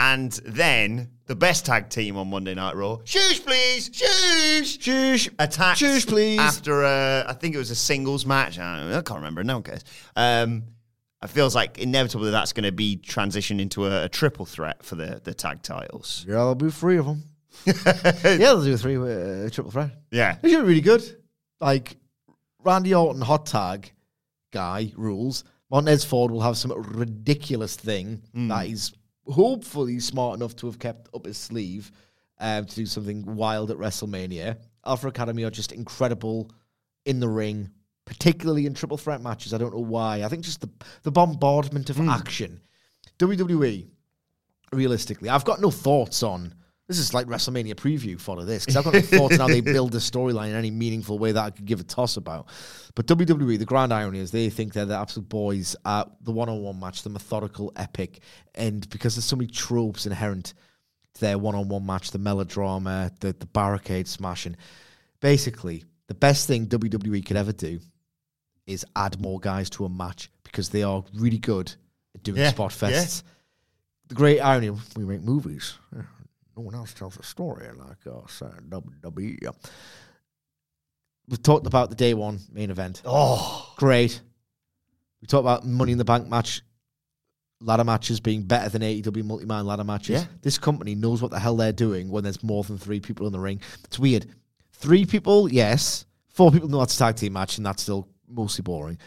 And 0.00 0.30
then 0.46 1.10
the 1.26 1.34
best 1.34 1.66
tag 1.66 1.88
team 1.90 2.16
on 2.16 2.30
Monday 2.30 2.54
Night 2.54 2.76
Raw, 2.76 2.98
shush 3.02 3.44
please, 3.44 3.90
shush, 3.92 4.78
Shush. 4.78 5.28
attacked 5.40 5.80
Shush, 5.80 6.06
please. 6.06 6.38
after 6.38 6.84
a, 6.84 7.24
I 7.26 7.32
think 7.32 7.56
it 7.56 7.58
was 7.58 7.72
a 7.72 7.74
singles 7.74 8.24
match. 8.24 8.60
I, 8.60 8.76
don't 8.78 8.90
know, 8.90 8.98
I 8.98 9.02
can't 9.02 9.18
remember. 9.18 9.42
No 9.42 9.54
one 9.54 9.64
cares. 9.64 9.82
Um, 10.14 10.62
it 11.20 11.30
feels 11.30 11.56
like 11.56 11.78
inevitably 11.78 12.30
that's 12.30 12.52
going 12.52 12.62
to 12.62 12.70
be 12.70 12.96
transitioned 12.96 13.60
into 13.60 13.86
a, 13.86 14.04
a 14.04 14.08
triple 14.08 14.46
threat 14.46 14.84
for 14.84 14.94
the, 14.94 15.20
the 15.24 15.34
tag 15.34 15.62
titles. 15.62 16.24
Yeah, 16.28 16.34
there'll 16.34 16.54
be 16.54 16.70
three 16.70 16.98
of 16.98 17.06
them. 17.06 17.24
yeah, 17.66 17.72
they'll 18.36 18.62
do 18.62 18.74
a 18.74 18.78
three 18.78 18.96
uh, 18.98 19.50
triple 19.50 19.72
threat. 19.72 19.90
Yeah. 20.12 20.36
They 20.40 20.50
should 20.50 20.60
be 20.62 20.68
really 20.68 20.80
good. 20.80 21.02
Like 21.60 21.96
Randy 22.62 22.94
Orton 22.94 23.20
hot 23.20 23.46
tag 23.46 23.90
guy 24.52 24.92
rules. 24.96 25.42
Montez 25.72 26.04
Ford 26.04 26.30
will 26.30 26.40
have 26.42 26.56
some 26.56 26.72
ridiculous 26.72 27.74
thing 27.74 28.22
that 28.32 28.66
he's 28.66 28.92
hopefully 29.28 30.00
smart 30.00 30.36
enough 30.36 30.56
to 30.56 30.66
have 30.66 30.78
kept 30.78 31.08
up 31.14 31.26
his 31.26 31.36
sleeve 31.36 31.92
um, 32.38 32.64
to 32.64 32.74
do 32.74 32.86
something 32.86 33.36
wild 33.36 33.70
at 33.70 33.76
WrestleMania. 33.76 34.56
Alpha 34.86 35.08
Academy 35.08 35.44
are 35.44 35.50
just 35.50 35.72
incredible 35.72 36.50
in 37.04 37.20
the 37.20 37.28
ring, 37.28 37.70
particularly 38.04 38.66
in 38.66 38.74
triple 38.74 38.96
threat 38.96 39.20
matches. 39.20 39.52
I 39.52 39.58
don't 39.58 39.74
know 39.74 39.82
why. 39.82 40.22
I 40.22 40.28
think 40.28 40.44
just 40.44 40.60
the 40.60 40.70
the 41.02 41.10
bombardment 41.10 41.90
of 41.90 42.00
action. 42.00 42.60
WWE, 43.18 43.88
realistically, 44.72 45.28
I've 45.28 45.44
got 45.44 45.60
no 45.60 45.70
thoughts 45.70 46.22
on. 46.22 46.54
This 46.88 46.98
is 46.98 47.12
like 47.12 47.26
WrestleMania 47.26 47.74
preview 47.74 48.18
follow 48.18 48.46
this 48.46 48.64
because 48.64 48.76
I've 48.76 48.84
got 48.84 48.94
no 48.94 49.02
thoughts 49.02 49.34
on 49.34 49.40
how 49.40 49.46
they 49.48 49.60
build 49.74 49.92
the 49.92 49.98
storyline 49.98 50.48
in 50.48 50.54
any 50.54 50.70
meaningful 50.70 51.18
way 51.18 51.32
that 51.32 51.44
I 51.44 51.50
could 51.50 51.66
give 51.66 51.80
a 51.80 51.84
toss 51.84 52.16
about. 52.16 52.48
But 52.94 53.06
WWE, 53.06 53.58
the 53.58 53.66
grand 53.66 53.92
irony 53.92 54.20
is 54.20 54.30
they 54.30 54.48
think 54.48 54.72
they're 54.72 54.86
the 54.86 54.96
absolute 54.96 55.28
boys 55.28 55.76
at 55.84 56.08
the 56.22 56.32
one-on-one 56.32 56.80
match, 56.80 57.02
the 57.02 57.10
methodical 57.10 57.72
epic, 57.76 58.20
and 58.54 58.88
because 58.88 59.16
there's 59.16 59.26
so 59.26 59.36
many 59.36 59.48
tropes 59.48 60.06
inherent 60.06 60.54
to 61.14 61.20
their 61.20 61.36
one-on-one 61.36 61.84
match, 61.84 62.10
the 62.10 62.18
melodrama, 62.18 63.10
the 63.20 63.34
the 63.38 63.46
barricade 63.46 64.08
smashing. 64.08 64.56
Basically, 65.20 65.84
the 66.06 66.14
best 66.14 66.46
thing 66.46 66.68
WWE 66.68 67.24
could 67.26 67.36
ever 67.36 67.52
do 67.52 67.80
is 68.66 68.86
add 68.96 69.20
more 69.20 69.38
guys 69.38 69.68
to 69.70 69.84
a 69.84 69.90
match 69.90 70.30
because 70.42 70.70
they 70.70 70.84
are 70.84 71.04
really 71.14 71.38
good 71.38 71.70
at 72.14 72.22
doing 72.22 72.38
Yeah, 72.38 72.48
spot 72.48 72.74
yeah. 72.80 73.04
The 74.08 74.14
great 74.14 74.40
irony: 74.40 74.70
we 74.96 75.04
make 75.04 75.22
movies. 75.22 75.74
No 76.58 76.64
one 76.64 76.74
else 76.74 76.92
tells 76.92 77.16
a 77.16 77.22
story 77.22 77.68
like 77.72 78.04
us. 78.24 78.42
Uh, 78.42 78.50
WWE. 78.68 79.54
We've 81.28 81.42
talked 81.42 81.68
about 81.68 81.88
the 81.88 81.94
day 81.94 82.14
one 82.14 82.40
main 82.50 82.70
event. 82.70 83.00
Oh, 83.04 83.72
Great. 83.76 84.20
We 85.22 85.28
talked 85.28 85.42
about 85.44 85.64
Money 85.64 85.92
in 85.92 85.98
the 85.98 86.04
Bank 86.04 86.28
match, 86.28 86.62
ladder 87.60 87.84
matches 87.84 88.18
being 88.18 88.42
better 88.42 88.68
than 88.70 88.82
AEW 88.82 89.24
multi-man 89.24 89.66
ladder 89.66 89.84
matches. 89.84 90.22
Yeah. 90.22 90.26
This 90.42 90.58
company 90.58 90.96
knows 90.96 91.22
what 91.22 91.30
the 91.30 91.38
hell 91.38 91.56
they're 91.56 91.72
doing 91.72 92.08
when 92.08 92.24
there's 92.24 92.42
more 92.42 92.64
than 92.64 92.76
three 92.76 92.98
people 92.98 93.26
in 93.28 93.32
the 93.32 93.38
ring. 93.38 93.60
It's 93.84 93.98
weird. 93.98 94.26
Three 94.72 95.06
people, 95.06 95.48
yes. 95.52 96.06
Four 96.28 96.50
people 96.50 96.68
know 96.68 96.80
that's 96.80 96.96
a 96.96 96.98
tag 96.98 97.16
team 97.16 97.34
match, 97.34 97.58
and 97.58 97.66
that's 97.66 97.82
still 97.84 98.08
mostly 98.28 98.62
boring. 98.62 98.98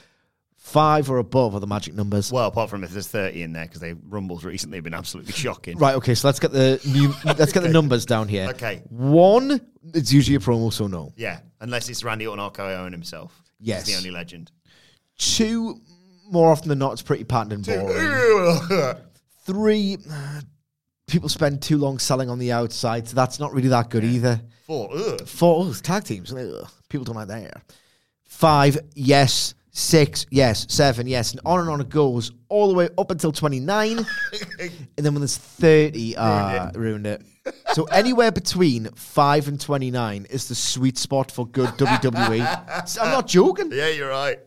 Five 0.63 1.09
or 1.09 1.17
above 1.17 1.55
are 1.55 1.59
the 1.59 1.65
magic 1.67 1.95
numbers. 1.95 2.31
well, 2.31 2.47
apart 2.47 2.69
from 2.69 2.83
if 2.83 2.91
there's 2.91 3.07
30 3.07 3.41
in 3.41 3.51
there 3.51 3.65
because 3.65 3.81
they 3.81 3.93
rumbles 3.93 4.45
recently 4.45 4.77
have 4.77 4.83
been 4.83 4.93
absolutely 4.93 5.33
shocking. 5.33 5.75
Right, 5.77 5.95
okay, 5.95 6.13
so 6.13 6.27
let's 6.27 6.39
get 6.39 6.51
the 6.51 6.79
new 6.85 7.13
let's 7.25 7.51
get 7.51 7.63
the 7.63 7.69
numbers 7.73 8.05
down 8.05 8.27
here. 8.27 8.47
Okay. 8.49 8.83
One, 8.89 9.59
it's 9.95 10.13
usually 10.13 10.35
a 10.35 10.39
promo, 10.39 10.71
so 10.71 10.85
no. 10.85 11.13
Yeah, 11.17 11.39
unless 11.59 11.89
it's 11.89 12.03
Randy 12.03 12.27
Orton 12.27 12.45
RKO 12.45 12.91
himself. 12.91 13.41
Yes. 13.59 13.87
He's 13.87 13.95
the 13.95 13.99
only 13.99 14.11
legend. 14.11 14.51
Two, 15.17 15.81
more 16.29 16.51
often 16.51 16.69
than 16.69 16.77
not, 16.77 16.93
it's 16.93 17.01
pretty 17.01 17.23
patterned 17.23 17.53
and 17.53 17.65
boring. 17.65 18.95
Three, 19.45 19.97
uh, 20.09 20.41
people 21.07 21.27
spend 21.27 21.63
too 21.63 21.77
long 21.79 21.97
selling 21.97 22.29
on 22.29 22.37
the 22.37 22.51
outside, 22.51 23.07
so 23.07 23.15
that's 23.15 23.39
not 23.39 23.51
really 23.51 23.69
that 23.69 23.89
good 23.89 24.03
either. 24.03 24.39
Four. 24.67 24.89
Ugh. 24.93 25.27
Four, 25.27 25.65
oh, 25.65 25.69
it's 25.69 25.81
tag 25.81 26.03
teams. 26.03 26.31
Ugh, 26.31 26.69
people 26.87 27.03
don't 27.03 27.15
like 27.15 27.29
that. 27.29 27.63
Five, 28.25 28.77
yes. 28.93 29.55
Six, 29.73 30.25
yes. 30.29 30.65
Seven, 30.69 31.07
yes. 31.07 31.31
And 31.31 31.39
on 31.45 31.61
and 31.61 31.69
on 31.69 31.79
it 31.79 31.89
goes 31.89 32.31
all 32.49 32.67
the 32.67 32.73
way 32.73 32.89
up 32.97 33.09
until 33.09 33.31
29. 33.31 33.99
and 34.59 34.71
then 34.97 35.13
when 35.13 35.21
there's 35.21 35.37
30, 35.37 36.15
ah, 36.17 36.71
ruined 36.75 37.07
it. 37.07 37.21
So 37.73 37.85
anywhere 37.85 38.31
between 38.31 38.85
5 38.91 39.47
and 39.47 39.59
29 39.59 40.27
is 40.29 40.47
the 40.47 40.53
sweet 40.53 40.99
spot 40.99 41.31
for 41.31 41.47
good 41.47 41.69
WWE. 41.77 42.99
I'm 43.01 43.11
not 43.11 43.25
joking. 43.25 43.71
Yeah, 43.71 43.87
you're 43.87 44.09
right. 44.09 44.37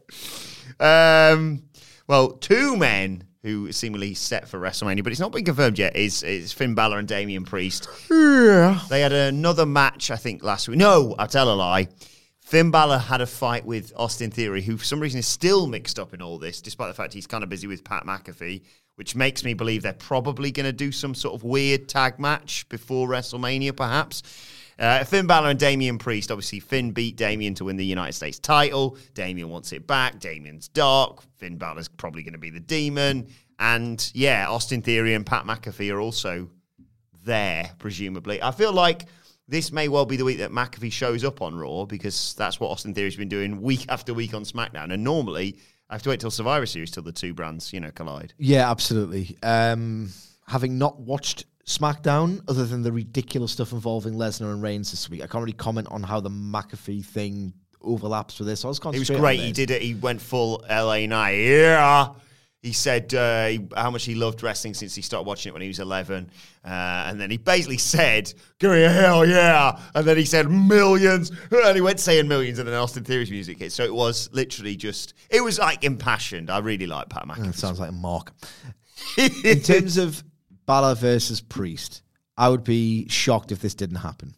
Um, 0.79 1.65
well, 2.07 2.29
two 2.35 2.77
men 2.77 3.25
who 3.43 3.73
seemingly 3.73 4.15
set 4.15 4.47
for 4.47 4.61
WrestleMania, 4.61 5.03
but 5.03 5.11
it's 5.11 5.21
not 5.21 5.33
been 5.33 5.45
confirmed 5.45 5.79
yet, 5.79 5.97
is, 5.97 6.23
is 6.23 6.53
Finn 6.53 6.77
Balor 6.77 7.01
and 7.01 7.09
Damian 7.09 7.45
Priest. 7.45 7.89
Yeah. 8.09 8.79
They 8.89 9.01
had 9.01 9.13
another 9.13 9.67
match, 9.67 10.13
I 10.13 10.17
think, 10.17 10.45
last 10.45 10.69
week. 10.69 10.79
No, 10.79 11.17
I 11.19 11.27
tell 11.27 11.53
a 11.53 11.57
lie. 11.57 11.89
Finn 12.45 12.71
Balor 12.71 12.99
had 12.99 13.23
a 13.23 13.27
fight 13.27 13.65
with 13.65 13.91
Austin 13.97 14.31
Theory, 14.31 14.61
who 14.61 14.77
for 14.77 14.85
some 14.85 15.01
reason 15.01 15.19
is 15.19 15.27
still 15.27 15.67
mixed 15.67 15.99
up 15.99 16.13
in 16.13 16.21
all 16.21 16.39
this, 16.39 16.61
despite 16.61 16.89
the 16.89 16.95
fact 16.95 17.15
he's 17.15 17.27
kind 17.27 17.43
of 17.43 17.49
busy 17.49 17.67
with 17.67 17.83
Pat 17.83 18.05
McAfee, 18.05 18.63
which 18.97 19.17
makes 19.17 19.45
me 19.45 19.55
believe 19.55 19.83
they're 19.83 19.95
probably 19.95 20.53
going 20.53 20.67
to 20.67 20.73
do 20.73 20.93
some 20.93 21.15
sort 21.15 21.35
of 21.35 21.43
weird 21.43 21.89
tag 21.89 22.19
match 22.19 22.69
before 22.69 23.09
WrestleMania, 23.09 23.75
perhaps. 23.75 24.23
Uh, 24.79 25.03
Finn 25.05 25.27
Balor 25.27 25.51
and 25.51 25.59
Damian 25.59 25.97
Priest. 25.97 26.31
Obviously, 26.31 26.61
Finn 26.61 26.91
beat 26.91 27.17
Damian 27.17 27.55
to 27.55 27.65
win 27.65 27.79
the 27.79 27.87
United 27.87 28.13
States 28.13 28.39
title. 28.39 28.99
Damian 29.15 29.49
wants 29.49 29.73
it 29.73 29.87
back. 29.87 30.21
Damian's 30.21 30.69
dark. 30.69 31.23
Finn 31.39 31.57
Balor's 31.57 31.89
probably 31.89 32.23
going 32.23 32.35
to 32.35 32.39
be 32.39 32.51
the 32.51 32.61
demon. 32.61 33.29
And 33.59 34.11
yeah, 34.15 34.51
Austin 34.51 34.83
Theory 34.83 35.15
and 35.15 35.25
Pat 35.25 35.47
McAfee 35.47 35.95
are 35.95 36.01
also 36.01 36.51
there, 37.25 37.71
presumably. 37.79 38.43
I 38.43 38.51
feel 38.51 38.73
like 38.75 39.07
this 39.49 39.73
may 39.73 39.89
well 39.89 40.07
be 40.07 40.17
the 40.17 40.25
week 40.25 40.39
that 40.39 40.51
McAfee 40.51 40.93
shows 40.93 41.25
up 41.25 41.43
on 41.43 41.55
Raw 41.55 41.85
because 41.85 42.35
that's 42.35 42.59
what 42.59 42.69
Austin 42.71 42.95
Theory's 42.95 43.17
been 43.17 43.29
doing 43.29 43.61
week 43.61 43.87
after 43.89 44.15
week 44.15 44.35
on 44.35 44.45
SmackDown. 44.45 44.93
And 44.93 45.05
normally, 45.05 45.59
I 45.91 45.95
have 45.95 46.03
to 46.03 46.11
wait 46.11 46.21
till 46.21 46.31
Survivor 46.31 46.67
Series 46.67 46.91
till 46.91 47.03
the 47.03 47.13
two 47.13 47.35
brands, 47.35 47.73
you 47.73 47.81
know, 47.81 47.91
collide. 47.91 48.33
Yeah, 48.39 48.71
absolutely. 48.71 49.37
Um, 49.43 50.11
having 50.47 50.79
not 50.79 50.99
watched 51.01 51.45
SmackDown, 51.67 52.43
other 52.49 52.65
than 52.65 52.83
the 52.83 52.93
ridiculous 52.93 53.53
stuff 53.53 53.73
involving 53.73 54.15
Lesnar 54.15 54.53
and 54.53 54.63
Reigns 54.63 54.91
this 54.91 55.09
week, 55.11 55.23
I 55.23 55.27
can't 55.27 55.43
really 55.43 55.53
comment 55.53 55.89
on 55.91 56.03
how 56.03 56.21
the 56.21 56.31
McAfee 56.31 57.05
thing 57.05 57.53
overlaps 57.83 58.39
with 58.39 58.49
this. 58.49 58.65
I 58.65 58.69
was 58.69 58.81
He 58.93 58.99
was 58.99 59.11
great. 59.11 59.41
He 59.41 59.53
did 59.53 59.71
it. 59.71 59.83
He 59.83 59.95
went 59.95 60.21
full 60.21 60.65
LA 60.69 61.07
Knight. 61.07 61.37
Yeah. 61.37 62.09
He 62.65 62.73
said 62.73 63.13
uh, 63.15 63.47
he- 63.49 63.69
how 63.77 63.91
much 63.91 64.05
he 64.05 64.15
loved 64.15 64.43
wrestling 64.43 64.73
since 64.75 64.95
he 64.95 65.03
started 65.03 65.27
watching 65.27 65.51
it 65.51 65.53
when 65.53 65.61
he 65.63 65.69
was 65.69 65.81
11. 65.81 66.31
Uh, 66.65 66.69
and 66.69 67.21
then 67.21 67.31
he 67.31 67.37
basically 67.37 67.77
said, 67.79 68.33
give 68.59 68.71
me 68.71 68.83
a 68.85 68.91
hell 68.91 69.27
yeah. 69.27 69.79
And 69.95 70.07
then 70.07 70.17
he 70.17 70.25
said 70.25 70.51
millions. 70.51 71.31
And 71.51 71.77
he 71.77 71.83
went 71.83 72.01
saying 72.01 72.27
millions 72.27 72.59
and 72.59 72.67
then 72.67 72.75
Austin 72.75 73.05
Theory's 73.05 73.31
music 73.31 73.59
hit. 73.59 73.71
So 73.73 73.85
it 73.85 73.95
was 73.95 74.31
literally 74.33 74.77
just, 74.77 75.13
it 75.29 75.43
was 75.45 75.59
like 75.59 75.85
impassioned. 75.85 76.49
I 76.51 76.59
really 76.59 76.87
like 76.87 77.11
Pat 77.11 77.29
That 77.29 77.37
McAfee. 77.37 77.55
sounds 77.55 77.79
like 77.79 77.91
a 77.91 77.93
mark. 77.93 78.33
In 79.45 79.61
terms 79.61 79.99
of 79.99 80.25
Balor 80.67 80.95
versus 80.95 81.41
Priest, 81.43 82.01
I 82.39 82.49
would 82.49 82.65
be 82.65 83.07
shocked 83.09 83.53
if 83.53 83.61
this 83.61 83.75
didn't 83.75 83.97
happen. 83.99 84.35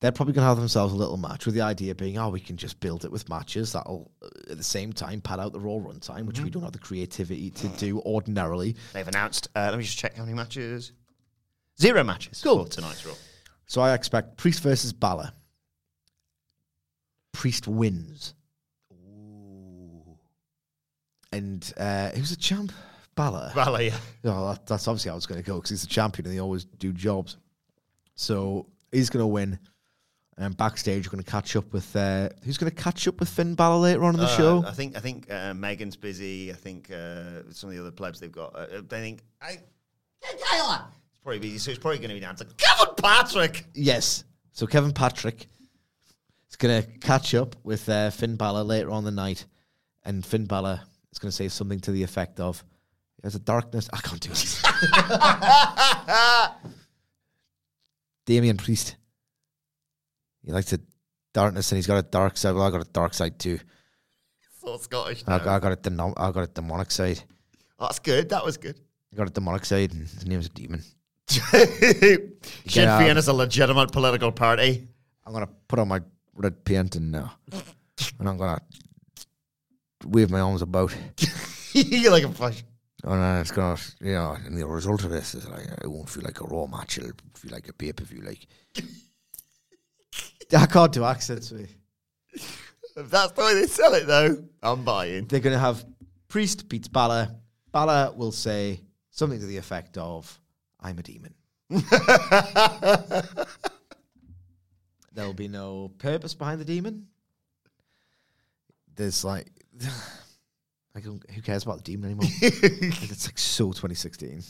They're 0.00 0.12
probably 0.12 0.32
going 0.32 0.44
to 0.44 0.48
have 0.48 0.56
themselves 0.56 0.94
a 0.94 0.96
little 0.96 1.18
match 1.18 1.44
with 1.44 1.54
the 1.54 1.60
idea 1.60 1.94
being, 1.94 2.16
oh, 2.16 2.30
we 2.30 2.40
can 2.40 2.56
just 2.56 2.80
build 2.80 3.04
it 3.04 3.12
with 3.12 3.28
matches 3.28 3.72
that'll, 3.72 4.10
uh, 4.22 4.28
at 4.50 4.56
the 4.56 4.64
same 4.64 4.94
time, 4.94 5.20
pad 5.20 5.38
out 5.38 5.52
the 5.52 5.60
Raw 5.60 5.74
runtime, 5.74 6.24
which 6.24 6.40
we 6.40 6.48
don't 6.48 6.62
have 6.62 6.72
the 6.72 6.78
creativity 6.78 7.50
to 7.50 7.68
do 7.68 8.00
ordinarily. 8.00 8.76
They've 8.94 9.06
announced, 9.06 9.48
uh, 9.54 9.68
let 9.68 9.76
me 9.76 9.84
just 9.84 9.98
check 9.98 10.16
how 10.16 10.24
many 10.24 10.34
matches. 10.34 10.92
Zero 11.78 12.02
matches 12.02 12.40
Cool. 12.42 12.64
for 12.64 12.70
tonight's 12.70 13.04
Raw. 13.04 13.12
So 13.66 13.82
I 13.82 13.92
expect 13.94 14.38
Priest 14.38 14.62
versus 14.62 14.92
Balor. 14.94 15.32
Priest 17.32 17.68
wins. 17.68 18.34
Ooh. 18.92 20.16
And 21.32 21.72
uh, 21.76 22.08
who's 22.10 22.30
the 22.30 22.36
champ? 22.36 22.72
Balor. 23.16 23.52
Balor, 23.54 23.82
yeah. 23.82 23.96
Oh, 24.24 24.48
that, 24.52 24.66
that's 24.66 24.88
obviously 24.88 25.10
how 25.10 25.16
it's 25.18 25.26
going 25.26 25.40
to 25.42 25.46
go 25.46 25.56
because 25.56 25.70
he's 25.70 25.82
the 25.82 25.88
champion 25.88 26.26
and 26.26 26.34
they 26.34 26.40
always 26.40 26.64
do 26.64 26.92
jobs. 26.92 27.36
So 28.14 28.66
he's 28.92 29.10
going 29.10 29.22
to 29.22 29.26
win. 29.26 29.58
And 30.38 30.56
backstage, 30.56 31.06
we're 31.06 31.12
going 31.12 31.22
to 31.24 31.30
catch 31.30 31.54
up 31.54 31.70
with 31.72 31.94
uh, 31.94 32.30
who's 32.44 32.56
going 32.56 32.70
to 32.74 32.82
catch 32.82 33.06
up 33.06 33.20
with 33.20 33.28
Finn 33.28 33.54
Balor 33.54 33.76
later 33.78 34.04
on 34.04 34.14
in 34.14 34.20
the 34.20 34.26
Uh, 34.26 34.36
show. 34.36 34.64
I 34.66 34.72
think 34.72 34.96
I 34.96 35.00
think 35.00 35.30
uh, 35.30 35.52
Megan's 35.52 35.96
busy. 35.96 36.50
I 36.50 36.54
think 36.54 36.90
uh, 36.90 37.42
some 37.50 37.68
of 37.68 37.74
the 37.76 37.80
other 37.82 37.90
plebs 37.90 38.20
they've 38.20 38.32
got. 38.32 38.54
Uh, 38.56 38.80
they 38.88 39.00
think 39.00 39.22
I, 39.42 39.58
Taylor. 40.22 40.84
It's 41.10 41.18
probably 41.22 41.40
busy, 41.40 41.58
so 41.58 41.70
it's 41.72 41.78
probably 41.80 41.98
going 41.98 42.08
to 42.08 42.14
be 42.14 42.20
down 42.20 42.36
to 42.36 42.46
Kevin 42.56 42.94
Patrick. 42.96 43.66
Yes. 43.74 44.24
So 44.52 44.66
Kevin 44.66 44.92
Patrick 44.92 45.46
is 46.48 46.56
going 46.56 46.82
to 46.82 46.88
catch 47.00 47.34
up 47.34 47.54
with 47.62 47.86
uh, 47.90 48.08
Finn 48.10 48.36
Balor 48.36 48.62
later 48.62 48.90
on 48.90 49.04
the 49.04 49.10
night, 49.10 49.44
and 50.04 50.24
Finn 50.24 50.46
Balor 50.46 50.80
is 51.12 51.18
going 51.18 51.30
to 51.30 51.36
say 51.36 51.48
something 51.48 51.80
to 51.80 51.90
the 51.92 52.02
effect 52.02 52.40
of, 52.40 52.64
"There's 53.20 53.34
a 53.34 53.40
darkness." 53.40 53.90
I 53.92 53.98
can't 53.98 54.20
do 54.22 54.30
it. 54.32 54.62
Damian 58.26 58.56
Priest. 58.56 58.96
He 60.44 60.52
likes 60.52 60.70
the 60.70 60.80
darkness, 61.32 61.70
and 61.70 61.76
he's 61.76 61.86
got 61.86 61.98
a 61.98 62.08
dark 62.08 62.36
side. 62.36 62.54
Well, 62.54 62.64
I 62.64 62.70
got 62.70 62.86
a 62.86 62.90
dark 62.90 63.14
side 63.14 63.38
too. 63.38 63.58
So 64.60 64.76
Scottish. 64.76 65.24
I, 65.26 65.38
now. 65.38 65.54
I 65.54 65.58
got 65.58 65.72
a 65.72 65.76
denom- 65.76 66.14
I 66.16 66.30
got 66.32 66.44
a 66.44 66.46
demonic 66.46 66.90
side. 66.90 67.22
That's 67.78 67.98
good. 67.98 68.28
That 68.28 68.44
was 68.44 68.56
good. 68.56 68.78
I 69.12 69.16
got 69.16 69.28
a 69.28 69.32
demonic 69.32 69.64
side, 69.64 69.92
and 69.92 70.02
his 70.02 70.26
name's 70.26 70.46
a 70.46 70.50
demon. 70.50 70.82
Sinn. 71.30 72.32
Féin 72.66 73.16
is 73.16 73.28
a 73.28 73.32
legitimate 73.32 73.92
political 73.92 74.32
party. 74.32 74.88
I'm 75.24 75.32
gonna 75.32 75.48
put 75.68 75.78
on 75.78 75.88
my 75.88 76.00
red 76.34 76.64
paint 76.64 76.96
and 76.96 77.14
uh, 77.14 77.28
and 78.18 78.28
I'm 78.28 78.36
gonna 78.36 78.60
wave 80.04 80.30
my 80.30 80.40
arms 80.40 80.62
about. 80.62 80.94
You're 81.72 82.10
like 82.10 82.24
a 82.24 82.32
flash. 82.32 82.64
And 83.04 83.12
uh, 83.12 83.40
it's 83.40 83.50
gonna, 83.52 83.78
you 84.00 84.12
know, 84.12 84.36
and 84.44 84.58
the 84.58 84.66
result 84.66 85.04
of 85.04 85.10
this 85.10 85.34
is 85.34 85.48
like 85.48 85.66
it 85.66 85.86
won't 85.90 86.08
feel 86.08 86.24
like 86.24 86.40
a 86.40 86.44
raw 86.44 86.66
match. 86.66 86.98
It'll 86.98 87.12
feel 87.34 87.52
like 87.52 87.68
a 87.68 87.72
pay 87.72 87.92
per 87.92 88.04
view. 88.04 88.22
Like 88.22 88.46
I 90.56 90.66
can't 90.66 90.92
do 90.92 91.04
accents. 91.04 91.52
mate. 91.52 91.68
If 92.96 93.08
that's 93.08 93.32
the 93.32 93.42
way 93.42 93.54
they 93.54 93.66
sell 93.66 93.94
it, 93.94 94.06
though, 94.06 94.44
I'm 94.62 94.84
buying. 94.84 95.26
They're 95.26 95.40
gonna 95.40 95.58
have 95.58 95.84
Priest 96.28 96.68
beats 96.68 96.88
Balor. 96.88 97.30
Balor 97.72 98.12
will 98.16 98.32
say 98.32 98.80
something 99.10 99.38
to 99.38 99.46
the 99.46 99.56
effect 99.56 99.96
of, 99.96 100.38
"I'm 100.80 100.98
a 100.98 101.02
demon." 101.02 101.34
There'll 105.12 105.34
be 105.34 105.48
no 105.48 105.92
purpose 105.98 106.34
behind 106.34 106.60
the 106.60 106.64
demon. 106.64 107.06
There's 108.96 109.24
like, 109.24 109.46
like 110.94 111.04
who 111.04 111.20
who 111.32 111.42
cares 111.42 111.62
about 111.62 111.78
the 111.78 111.84
demon 111.84 112.10
anymore? 112.10 112.28
Like, 112.42 113.10
it's 113.10 113.26
like 113.26 113.38
so 113.38 113.68
2016. 113.68 114.42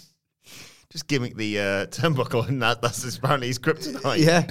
Just 0.91 1.07
gimmick 1.07 1.37
the 1.37 1.59
uh, 1.61 1.87
turnbuckle, 1.87 2.49
and 2.49 2.61
that, 2.63 2.83
that's 2.83 3.17
apparently 3.17 3.47
his 3.49 3.59
kryptonite. 3.59 4.19
Yeah. 4.19 4.51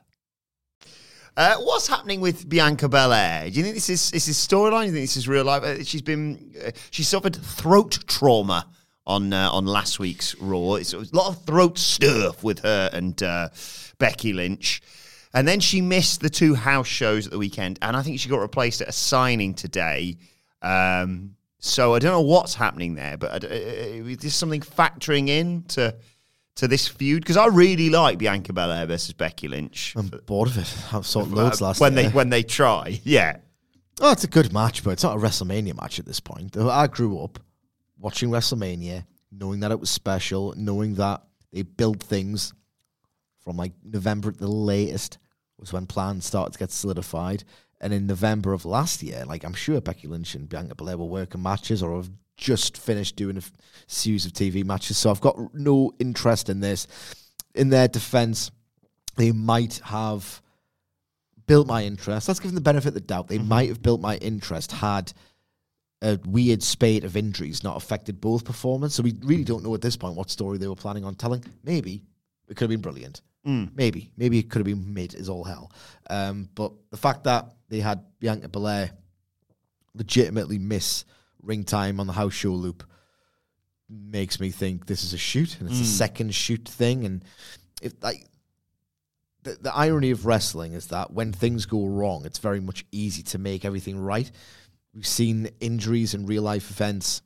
Uh, 1.37 1.55
what's 1.59 1.87
happening 1.87 2.19
with 2.19 2.47
Bianca 2.49 2.89
Belair? 2.89 3.49
Do 3.49 3.55
you 3.55 3.63
think 3.63 3.75
this 3.75 3.89
is 3.89 4.11
this 4.11 4.27
is 4.27 4.37
storyline? 4.37 4.81
Do 4.81 4.87
you 4.87 4.91
think 4.91 5.03
this 5.03 5.17
is 5.17 5.29
real 5.29 5.45
life? 5.45 5.63
Uh, 5.63 5.81
she's 5.83 6.01
been 6.01 6.53
uh, 6.65 6.71
she 6.89 7.03
suffered 7.03 7.35
throat 7.35 7.99
trauma 8.05 8.67
on 9.07 9.31
uh, 9.31 9.49
on 9.49 9.65
last 9.65 9.97
week's 9.97 10.35
Raw. 10.35 10.73
It's, 10.75 10.91
it 10.93 10.97
was 10.97 11.13
a 11.13 11.15
lot 11.15 11.29
of 11.29 11.45
throat 11.45 11.77
stuff 11.77 12.43
with 12.43 12.59
her 12.59 12.89
and 12.91 13.21
uh, 13.23 13.49
Becky 13.97 14.33
Lynch. 14.33 14.81
And 15.33 15.47
then 15.47 15.61
she 15.61 15.79
missed 15.79 16.19
the 16.19 16.29
two 16.29 16.53
house 16.53 16.87
shows 16.87 17.27
at 17.27 17.31
the 17.31 17.39
weekend, 17.39 17.79
and 17.81 17.95
I 17.95 18.01
think 18.01 18.19
she 18.19 18.27
got 18.27 18.41
replaced 18.41 18.81
at 18.81 18.89
a 18.89 18.91
signing 18.91 19.53
today. 19.53 20.17
Um, 20.61 21.37
so 21.59 21.93
I 21.95 21.99
don't 21.99 22.11
know 22.11 22.21
what's 22.21 22.55
happening 22.55 22.95
there, 22.95 23.15
but 23.15 23.45
uh, 23.45 23.47
is 23.47 24.17
this 24.17 24.35
something 24.35 24.59
factoring 24.59 25.29
in 25.29 25.63
to 25.69 25.95
to 26.55 26.67
this 26.67 26.87
feud? 26.87 27.23
Because 27.23 27.37
I 27.37 27.47
really 27.47 27.89
like 27.89 28.17
Bianca 28.17 28.53
Belair 28.53 28.85
versus 28.85 29.13
Becky 29.13 29.47
Lynch. 29.47 29.93
I'm 29.95 30.07
bored 30.25 30.49
of 30.49 30.57
it. 30.57 30.93
I've 30.93 31.05
saw 31.05 31.21
loads 31.21 31.61
last 31.61 31.79
when 31.79 31.93
year. 31.93 32.03
they 32.03 32.09
when 32.09 32.29
they 32.29 32.43
try, 32.43 32.99
yeah. 33.03 33.37
Oh, 33.99 34.11
it's 34.11 34.23
a 34.23 34.27
good 34.27 34.51
match, 34.51 34.83
but 34.83 34.91
it's 34.91 35.03
not 35.03 35.17
a 35.17 35.19
WrestleMania 35.19 35.79
match 35.79 35.99
at 35.99 36.05
this 36.05 36.19
point. 36.19 36.57
I 36.57 36.87
grew 36.87 37.19
up 37.23 37.39
watching 37.99 38.29
WrestleMania, 38.29 39.05
knowing 39.31 39.59
that 39.59 39.71
it 39.71 39.79
was 39.79 39.89
special, 39.89 40.53
knowing 40.57 40.95
that 40.95 41.21
they 41.53 41.61
build 41.61 42.01
things 42.01 42.53
from 43.43 43.57
like 43.57 43.73
November 43.83 44.29
at 44.29 44.37
the 44.37 44.47
latest 44.47 45.17
was 45.57 45.71
when 45.71 45.85
plans 45.85 46.25
started 46.25 46.53
to 46.53 46.59
get 46.59 46.71
solidified. 46.71 47.43
And 47.79 47.93
in 47.93 48.05
November 48.05 48.53
of 48.53 48.65
last 48.65 49.01
year, 49.01 49.23
like 49.25 49.43
I'm 49.43 49.53
sure 49.53 49.81
Becky 49.81 50.07
Lynch 50.07 50.35
and 50.35 50.49
Bianca 50.49 50.75
Belair 50.75 50.97
were 50.97 51.05
working 51.05 51.41
matches 51.41 51.81
or 51.81 51.95
have 51.95 52.09
just 52.41 52.75
finished 52.75 53.15
doing 53.15 53.37
a 53.37 53.41
series 53.87 54.25
of 54.25 54.33
TV 54.33 54.65
matches. 54.65 54.97
So 54.97 55.09
I've 55.09 55.21
got 55.21 55.37
no 55.53 55.93
interest 55.99 56.49
in 56.49 56.59
this. 56.59 56.87
In 57.55 57.69
their 57.69 57.87
defense, 57.87 58.51
they 59.15 59.31
might 59.31 59.79
have 59.85 60.41
built 61.45 61.67
my 61.67 61.85
interest. 61.85 62.27
Let's 62.27 62.39
give 62.39 62.49
them 62.49 62.55
the 62.55 62.61
benefit 62.61 62.89
of 62.89 62.93
the 62.95 63.01
doubt. 63.01 63.27
They 63.27 63.37
might 63.37 63.69
have 63.69 63.81
built 63.81 64.01
my 64.01 64.17
interest 64.17 64.73
had 64.73 65.13
a 66.01 66.17
weird 66.25 66.63
spate 66.63 67.03
of 67.03 67.15
injuries 67.15 67.63
not 67.63 67.77
affected 67.77 68.19
both 68.19 68.43
performance. 68.43 68.95
So 68.95 69.03
we 69.03 69.15
really 69.21 69.43
don't 69.43 69.63
know 69.63 69.75
at 69.75 69.81
this 69.81 69.95
point 69.95 70.15
what 70.15 70.31
story 70.31 70.57
they 70.57 70.67
were 70.67 70.75
planning 70.75 71.05
on 71.05 71.13
telling. 71.13 71.43
Maybe 71.63 72.03
it 72.47 72.55
could 72.55 72.65
have 72.65 72.69
been 72.69 72.81
brilliant. 72.81 73.21
Maybe. 73.75 74.11
Maybe 74.17 74.39
it 74.39 74.49
could 74.49 74.59
have 74.59 74.65
been 74.65 74.93
mid 74.93 75.13
as 75.13 75.29
all 75.29 75.43
hell. 75.43 75.71
Um, 76.09 76.49
but 76.55 76.71
the 76.89 76.97
fact 76.97 77.25
that 77.25 77.53
they 77.69 77.79
had 77.79 78.03
Bianca 78.19 78.49
Belair 78.49 78.91
legitimately 79.93 80.57
miss 80.57 81.05
ring 81.43 81.63
time 81.63 81.99
on 81.99 82.07
the 82.07 82.13
house 82.13 82.33
show 82.33 82.51
loop 82.51 82.83
makes 83.89 84.39
me 84.39 84.51
think 84.51 84.85
this 84.85 85.03
is 85.03 85.13
a 85.13 85.17
shoot 85.17 85.59
and 85.59 85.69
it's 85.69 85.79
a 85.79 85.83
hmm. 85.83 85.87
second 85.87 86.33
shoot 86.33 86.67
thing. 86.67 87.05
And 87.05 87.25
if 87.81 87.93
like 88.01 88.27
the, 89.43 89.57
the 89.61 89.75
irony 89.75 90.11
of 90.11 90.25
wrestling 90.25 90.73
is 90.73 90.87
that 90.87 91.11
when 91.11 91.33
things 91.33 91.65
go 91.65 91.85
wrong, 91.85 92.25
it's 92.25 92.39
very 92.39 92.59
much 92.59 92.85
easy 92.91 93.23
to 93.23 93.37
make 93.37 93.65
everything 93.65 93.99
right. 93.99 94.31
We've 94.93 95.07
seen 95.07 95.49
injuries 95.59 96.13
in 96.13 96.25
real 96.25 96.43
life 96.43 96.69
events 96.69 97.21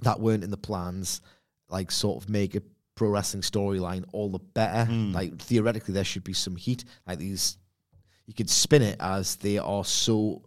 that 0.00 0.20
weren't 0.20 0.44
in 0.44 0.50
the 0.50 0.56
plans, 0.56 1.20
like 1.68 1.90
sort 1.90 2.22
of 2.22 2.30
make 2.30 2.54
a 2.54 2.62
pro 2.94 3.10
wrestling 3.10 3.42
storyline 3.42 4.04
all 4.12 4.30
the 4.30 4.38
better. 4.38 4.84
Hmm. 4.84 5.12
Like 5.12 5.38
theoretically, 5.38 5.94
there 5.94 6.04
should 6.04 6.24
be 6.24 6.32
some 6.32 6.56
heat. 6.56 6.84
Like 7.06 7.18
these, 7.18 7.58
you 8.26 8.34
could 8.34 8.50
spin 8.50 8.82
it 8.82 8.96
as 9.00 9.36
they 9.36 9.58
are 9.58 9.84
so 9.84 10.42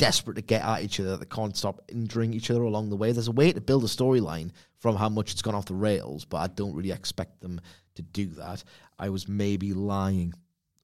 desperate 0.00 0.36
to 0.36 0.40
get 0.40 0.64
at 0.64 0.82
each 0.82 0.98
other 0.98 1.10
that 1.10 1.20
they 1.20 1.36
can't 1.36 1.54
stop 1.54 1.82
injuring 1.88 2.32
each 2.32 2.50
other 2.50 2.62
along 2.62 2.88
the 2.88 2.96
way. 2.96 3.12
There's 3.12 3.28
a 3.28 3.32
way 3.32 3.52
to 3.52 3.60
build 3.60 3.84
a 3.84 3.86
storyline 3.86 4.50
from 4.78 4.96
how 4.96 5.10
much 5.10 5.30
it's 5.30 5.42
gone 5.42 5.54
off 5.54 5.66
the 5.66 5.74
rails, 5.74 6.24
but 6.24 6.38
I 6.38 6.46
don't 6.46 6.74
really 6.74 6.90
expect 6.90 7.42
them 7.42 7.60
to 7.96 8.02
do 8.02 8.28
that. 8.28 8.64
I 8.98 9.10
was 9.10 9.28
maybe 9.28 9.74
lying 9.74 10.32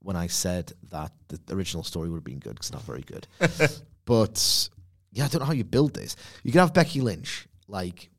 when 0.01 0.17
I 0.17 0.27
said 0.27 0.75
that 0.91 1.13
the 1.29 1.41
original 1.55 1.83
story 1.83 2.11
would 2.11 2.19
have 2.19 2.25
been 2.25 2.41
good 2.41 2.57
because 2.57 2.67
it's 2.67 2.73
not 2.75 2.83
very 2.83 3.01
good. 3.01 3.27
but 4.05 4.69
yeah, 5.13 5.25
I 5.25 5.29
don't 5.29 5.41
know 5.41 5.47
how 5.47 5.55
you 5.55 5.65
build 5.65 5.95
this. 5.95 6.15
You 6.43 6.53
can 6.53 6.61
have 6.61 6.75
Becky 6.75 7.01
Lynch 7.01 7.49
like 7.69 8.11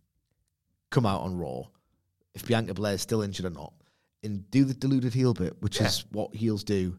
come 0.90 1.06
out 1.06 1.22
on 1.22 1.38
Raw 1.38 1.66
if 2.34 2.48
Bianca 2.48 2.74
Belair 2.74 2.96
is 2.96 3.04
still 3.04 3.22
injured 3.22 3.46
or 3.46 3.52
not, 3.52 3.74
and 4.24 4.50
do 4.50 4.64
the 4.64 4.74
deluded 4.74 5.14
heel 5.14 5.36
bit, 5.36 5.62
which 5.62 5.80
is 5.80 6.06
what 6.12 6.34
heels 6.36 6.64
do, 6.64 6.98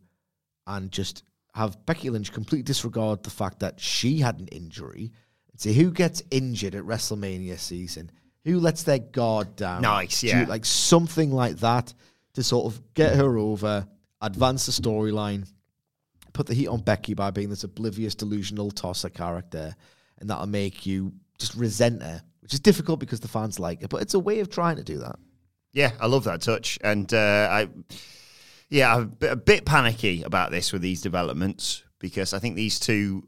and 0.69 0.93
just 0.93 1.25
have 1.55 1.85
Becky 1.87 2.11
Lynch 2.11 2.33
completely 2.33 2.63
disregard 2.63 3.23
the 3.23 3.31
fact 3.31 3.61
that 3.61 3.81
she 3.81 4.19
had 4.19 4.39
an 4.41 4.49
injury 4.49 5.13
and 5.51 5.61
say 5.61 5.73
who 5.73 5.91
gets 5.91 6.23
injured 6.31 6.75
at 6.75 6.85
WrestleMania 6.85 7.59
season, 7.59 8.11
who 8.45 8.61
lets 8.61 8.85
their 8.85 8.99
guard 8.99 9.57
down. 9.57 9.83
Nice, 9.83 10.21
Do- 10.21 10.29
yeah. 10.29 10.45
like 10.49 10.65
something 10.65 11.33
like 11.33 11.57
that 11.59 11.93
to 12.35 12.43
sort 12.43 12.73
of 12.73 12.95
get 12.95 13.17
her 13.17 13.39
over, 13.39 13.87
advance 14.21 14.67
the 14.67 14.73
storyline, 14.73 15.49
put 16.33 16.47
the 16.47 16.55
heat 16.55 16.69
on 16.69 16.81
Becky 16.81 17.15
by 17.15 17.31
being 17.31 17.49
this 17.51 17.65
oblivious, 17.65 18.15
delusional 18.15 18.71
tosser 18.71 19.09
character, 19.09 19.75
and 20.19 20.31
that'll 20.31 20.47
make 20.47 20.87
you 20.87 21.13
just 21.39 21.55
resent 21.55 22.03
her, 22.03 22.23
which 22.41 22.55
is 22.55 22.61
difficult 22.61 23.01
because 23.01 23.21
the 23.21 23.29
fans 23.29 23.59
like 23.59 23.83
it, 23.83 23.89
but 23.89 24.03
it's 24.03 24.15
a 24.15 24.19
way 24.19 24.41
of 24.41 24.51
trying 24.51 24.77
to 24.77 24.85
do 24.85 24.99
that. 24.99 25.17
Yeah, 25.73 25.93
I 26.01 26.07
love 26.07 26.25
that 26.25 26.41
touch, 26.43 26.79
and 26.83 27.13
uh, 27.13 27.49
I, 27.51 27.69
yeah, 28.69 28.95
I'm 28.95 29.17
a 29.23 29.37
bit, 29.37 29.65
panicky 29.65 30.23
about 30.23 30.51
this 30.51 30.73
with 30.73 30.83
these 30.83 31.01
developments 31.01 31.83
because 31.99 32.33
I 32.33 32.39
think 32.39 32.57
these 32.57 32.79
two 32.79 33.27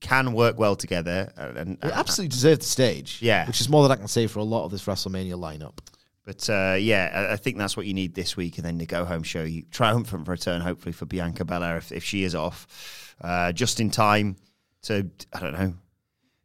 can 0.00 0.32
work 0.32 0.58
well 0.58 0.76
together, 0.76 1.32
and, 1.36 1.56
and 1.56 1.78
They 1.80 1.90
absolutely 1.90 2.28
deserve 2.28 2.60
the 2.60 2.64
stage. 2.64 3.18
Yeah. 3.20 3.46
Which 3.46 3.60
is 3.60 3.68
more 3.68 3.82
than 3.82 3.92
I 3.92 3.96
can 3.96 4.08
say 4.08 4.26
for 4.26 4.38
a 4.38 4.44
lot 4.44 4.64
of 4.64 4.70
this 4.70 4.84
WrestleMania 4.84 5.34
lineup. 5.34 5.78
But 6.24 6.48
uh, 6.48 6.76
yeah, 6.78 7.10
I, 7.12 7.32
I 7.32 7.36
think 7.36 7.58
that's 7.58 7.76
what 7.76 7.86
you 7.86 7.94
need 7.94 8.14
this 8.14 8.36
week, 8.36 8.56
and 8.58 8.64
then 8.64 8.78
the 8.78 8.86
go 8.86 9.04
home 9.04 9.22
show. 9.22 9.42
You 9.42 9.62
triumphant 9.70 10.28
return, 10.28 10.60
hopefully 10.60 10.92
for 10.92 11.06
Bianca 11.06 11.44
Belair 11.44 11.76
if, 11.76 11.92
if 11.92 12.04
she 12.04 12.24
is 12.24 12.34
off, 12.34 13.14
uh, 13.20 13.52
just 13.52 13.80
in 13.80 13.90
time 13.90 14.36
to 14.82 15.10
I 15.32 15.40
don't 15.40 15.52
know 15.52 15.74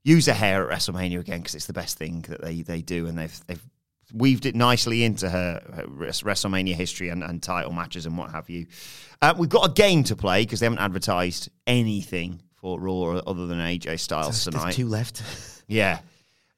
use 0.03 0.27
her 0.27 0.33
hair 0.33 0.69
at 0.69 0.77
WrestleMania 0.77 1.19
again 1.19 1.39
because 1.39 1.55
it's 1.55 1.67
the 1.67 1.73
best 1.73 1.97
thing 1.97 2.25
that 2.29 2.41
they 2.41 2.61
they 2.61 2.81
do, 2.81 3.07
and 3.07 3.17
they've 3.17 3.39
they've 3.47 3.63
weaved 4.13 4.45
it 4.45 4.55
nicely 4.55 5.03
into 5.03 5.29
her, 5.29 5.61
her 5.75 5.83
WrestleMania 5.85 6.73
history 6.73 7.09
and, 7.09 7.23
and 7.23 7.41
title 7.41 7.71
matches 7.71 8.05
and 8.05 8.17
what 8.17 8.31
have 8.31 8.49
you. 8.49 8.67
Uh, 9.21 9.33
we've 9.37 9.49
got 9.49 9.69
a 9.69 9.73
game 9.73 10.03
to 10.05 10.15
play 10.15 10.43
because 10.43 10.59
they 10.59 10.65
haven't 10.65 10.79
advertised 10.79 11.49
anything 11.67 12.41
for 12.55 12.79
Raw 12.79 13.19
other 13.25 13.47
than 13.47 13.59
AJ 13.59 13.99
Styles 13.99 14.43
There's 14.43 14.55
tonight. 14.55 14.73
two 14.73 14.87
left. 14.87 15.23
Yeah. 15.71 15.99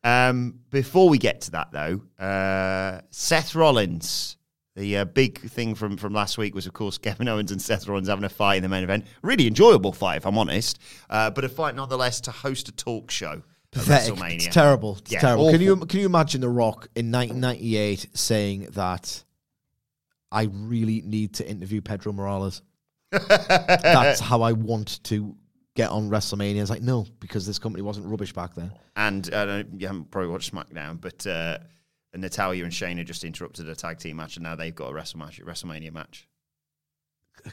Um, 0.05 0.59
before 0.69 1.09
we 1.09 1.17
get 1.17 1.41
to 1.41 1.51
that, 1.51 1.73
though, 1.73 2.01
uh, 2.17 3.01
Seth 3.11 3.55
Rollins. 3.55 4.37
The 4.77 4.99
uh, 4.99 5.03
big 5.03 5.37
thing 5.37 5.75
from, 5.75 5.97
from 5.97 6.13
last 6.13 6.37
week 6.37 6.55
was, 6.55 6.65
of 6.65 6.71
course, 6.71 6.97
Kevin 6.97 7.27
Owens 7.27 7.51
and 7.51 7.61
Seth 7.61 7.89
Rollins 7.89 8.07
having 8.07 8.23
a 8.23 8.29
fight 8.29 8.55
in 8.55 8.63
the 8.63 8.69
main 8.69 8.83
event. 8.85 9.05
Really 9.21 9.47
enjoyable 9.47 9.91
fight, 9.91 10.15
if 10.15 10.25
I'm 10.25 10.37
honest, 10.37 10.79
uh, 11.09 11.29
but 11.29 11.43
a 11.43 11.49
fight 11.49 11.75
nonetheless 11.75 12.21
to 12.21 12.31
host 12.31 12.69
a 12.69 12.71
talk 12.71 13.11
show 13.11 13.43
Pathetic. 13.71 14.15
WrestleMania. 14.15 14.36
It's 14.36 14.47
terrible. 14.47 14.97
It's 14.97 15.12
Yeah, 15.12 15.19
terrible. 15.19 15.51
Can 15.51 15.62
you 15.62 15.77
can 15.77 15.99
you 15.99 16.05
imagine 16.05 16.41
The 16.41 16.49
Rock 16.49 16.88
in 16.95 17.12
1998 17.12 18.07
saying 18.13 18.67
that 18.73 19.23
I 20.31 20.43
really 20.51 21.01
need 21.05 21.34
to 21.36 21.47
interview 21.49 21.81
Pedro 21.81 22.12
Morales? 22.13 22.62
That's 23.12 24.19
how 24.19 24.41
I 24.41 24.53
want 24.53 25.01
to 25.05 25.36
get 25.75 25.89
on 25.89 26.10
WrestleMania. 26.10 26.62
It's 26.62 26.69
like 26.69 26.81
no, 26.81 27.05
because 27.19 27.45
this 27.45 27.60
company 27.60 27.81
wasn't 27.81 28.07
rubbish 28.07 28.34
back 28.34 28.55
then. 28.55 28.71
And 28.95 29.34
uh, 29.34 29.63
you 29.77 29.88
haven't 29.88 30.12
probably 30.12 30.29
watched 30.31 30.53
SmackDown, 30.53 30.99
but 30.99 31.25
uh, 31.27 31.57
Natalya 32.13 32.63
and 32.65 32.73
Shayna 32.73 33.05
just 33.05 33.23
interrupted 33.23 33.69
a 33.69 33.75
tag 33.75 33.99
team 33.99 34.17
match, 34.17 34.36
and 34.38 34.43
now 34.43 34.55
they've 34.55 34.75
got 34.75 34.89
a 34.89 34.93
WrestleMania, 34.93 35.43
WrestleMania 35.43 35.93
match. 35.93 36.27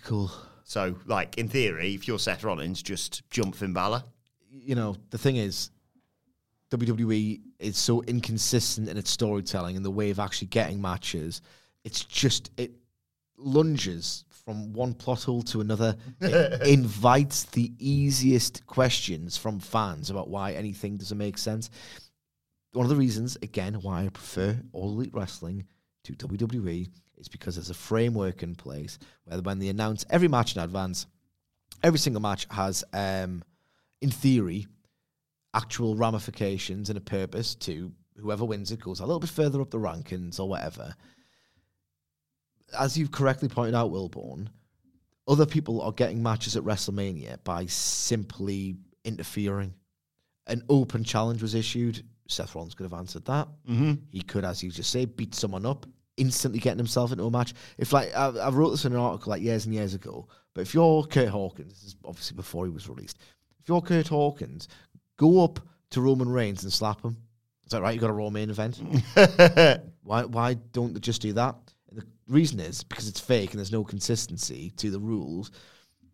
Cool. 0.04 0.30
So, 0.64 0.96
like 1.06 1.38
in 1.38 1.48
theory, 1.48 1.94
if 1.94 2.06
you're 2.06 2.18
Seth 2.18 2.44
Rollins, 2.44 2.82
just 2.82 3.28
jump 3.30 3.54
Finn 3.54 3.72
Balor. 3.72 4.02
you 4.50 4.74
know, 4.74 4.96
the 5.10 5.18
thing 5.18 5.36
is, 5.36 5.70
WWE 6.70 7.40
is 7.58 7.78
so 7.78 8.02
inconsistent 8.02 8.88
in 8.88 8.96
its 8.96 9.10
storytelling 9.10 9.76
and 9.76 9.84
the 9.84 9.90
way 9.90 10.10
of 10.10 10.18
actually 10.18 10.48
getting 10.48 10.80
matches. 10.80 11.40
It's 11.84 12.04
just 12.04 12.50
it 12.56 12.72
lunges 13.38 14.24
from 14.30 14.72
one 14.72 14.94
plot 14.94 15.24
hole 15.24 15.42
to 15.42 15.60
another. 15.60 15.96
It 16.20 16.62
invites 16.68 17.44
the 17.44 17.72
easiest 17.78 18.66
questions 18.66 19.36
from 19.36 19.60
fans 19.60 20.10
about 20.10 20.28
why 20.28 20.52
anything 20.52 20.96
doesn't 20.96 21.16
make 21.18 21.38
sense. 21.38 21.70
One 22.72 22.84
of 22.84 22.90
the 22.90 22.96
reasons, 22.96 23.36
again, 23.42 23.74
why 23.74 24.04
I 24.04 24.08
prefer 24.08 24.58
All 24.72 24.90
Elite 24.90 25.14
Wrestling 25.14 25.64
to 26.04 26.12
WWE 26.14 26.88
is 27.16 27.28
because 27.28 27.56
there's 27.56 27.70
a 27.70 27.74
framework 27.74 28.42
in 28.42 28.54
place 28.54 28.98
where 29.24 29.40
when 29.40 29.58
they 29.58 29.68
announce 29.68 30.04
every 30.10 30.28
match 30.28 30.54
in 30.54 30.62
advance, 30.62 31.06
every 31.82 31.98
single 31.98 32.22
match 32.22 32.46
has, 32.50 32.84
um, 32.92 33.42
in 34.00 34.10
theory, 34.10 34.66
actual 35.54 35.96
ramifications 35.96 36.90
and 36.90 36.98
a 36.98 37.02
purpose 37.02 37.54
to 37.54 37.92
whoever 38.16 38.44
wins 38.44 38.72
it 38.72 38.80
goes 38.80 39.00
a 39.00 39.06
little 39.06 39.20
bit 39.20 39.30
further 39.30 39.60
up 39.60 39.70
the 39.70 39.78
rankings 39.78 40.38
or 40.40 40.48
whatever. 40.48 40.94
As 42.78 42.98
you've 42.98 43.12
correctly 43.12 43.48
pointed 43.48 43.74
out, 43.74 43.90
Wilbourn, 43.90 44.48
other 45.26 45.46
people 45.46 45.80
are 45.82 45.92
getting 45.92 46.22
matches 46.22 46.56
at 46.56 46.64
WrestleMania 46.64 47.42
by 47.44 47.66
simply 47.66 48.76
interfering. 49.04 49.74
An 50.46 50.62
open 50.68 51.04
challenge 51.04 51.42
was 51.42 51.54
issued. 51.54 52.02
Seth 52.28 52.54
Rollins 52.54 52.74
could 52.74 52.84
have 52.84 52.98
answered 52.98 53.24
that. 53.26 53.48
Mm-hmm. 53.68 53.94
He 54.10 54.22
could, 54.22 54.44
as 54.44 54.62
you 54.62 54.70
just 54.70 54.90
say, 54.90 55.04
beat 55.04 55.34
someone 55.34 55.66
up, 55.66 55.86
instantly 56.16 56.58
getting 56.58 56.78
himself 56.78 57.12
into 57.12 57.24
a 57.24 57.30
match. 57.30 57.54
If 57.78 57.92
like 57.92 58.14
I, 58.14 58.28
I 58.28 58.50
wrote 58.50 58.70
this 58.70 58.84
in 58.84 58.92
an 58.92 58.98
article 58.98 59.30
like 59.30 59.42
years 59.42 59.66
and 59.66 59.74
years 59.74 59.94
ago, 59.94 60.28
but 60.54 60.62
if 60.62 60.74
you're 60.74 61.04
Curt 61.04 61.28
Hawkins, 61.28 61.72
this 61.72 61.84
is 61.84 61.96
obviously 62.04 62.36
before 62.36 62.66
he 62.66 62.72
was 62.72 62.88
released. 62.88 63.18
If 63.60 63.68
you're 63.68 63.80
Curt 63.80 64.08
Hawkins, 64.08 64.68
go 65.18 65.44
up 65.44 65.60
to 65.90 66.00
Roman 66.00 66.28
Reigns 66.28 66.62
and 66.62 66.72
slap 66.72 67.04
him. 67.04 67.18
Is 67.66 67.72
that 67.72 67.82
right? 67.82 67.94
You 67.94 68.00
got 68.00 68.08
a 68.08 68.14
Raw 68.14 68.30
main 68.30 68.48
event. 68.48 68.80
why? 70.02 70.24
Why 70.24 70.54
don't 70.54 70.94
they 70.94 71.00
just 71.00 71.20
do 71.20 71.34
that? 71.34 71.54
And 71.90 72.00
the 72.00 72.06
reason 72.26 72.60
is 72.60 72.82
because 72.82 73.08
it's 73.08 73.20
fake 73.20 73.50
and 73.50 73.58
there's 73.58 73.72
no 73.72 73.84
consistency 73.84 74.70
to 74.78 74.90
the 74.90 74.98
rules. 74.98 75.50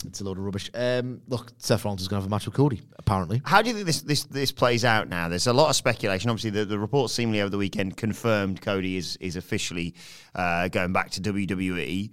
It's 0.04 0.20
a 0.20 0.24
load 0.24 0.38
of 0.38 0.44
rubbish. 0.44 0.70
Um, 0.74 1.22
look, 1.28 1.52
Seth 1.58 1.84
Rollins 1.84 2.02
is 2.02 2.08
going 2.08 2.18
to 2.18 2.22
have 2.24 2.26
a 2.26 2.30
match 2.30 2.46
with 2.46 2.54
Cody, 2.54 2.82
apparently. 2.98 3.40
How 3.44 3.62
do 3.62 3.68
you 3.68 3.74
think 3.74 3.86
this 3.86 4.02
this 4.02 4.24
this 4.24 4.52
plays 4.52 4.84
out 4.84 5.08
now? 5.08 5.28
There's 5.28 5.46
a 5.46 5.52
lot 5.52 5.70
of 5.70 5.76
speculation. 5.76 6.28
Obviously, 6.28 6.50
the, 6.50 6.64
the 6.64 6.78
report 6.78 7.10
seemingly 7.10 7.40
over 7.40 7.50
the 7.50 7.58
weekend 7.58 7.96
confirmed 7.96 8.60
Cody 8.60 8.96
is 8.96 9.16
is 9.20 9.36
officially 9.36 9.94
uh, 10.34 10.68
going 10.68 10.92
back 10.92 11.10
to 11.12 11.20
WWE. 11.20 12.10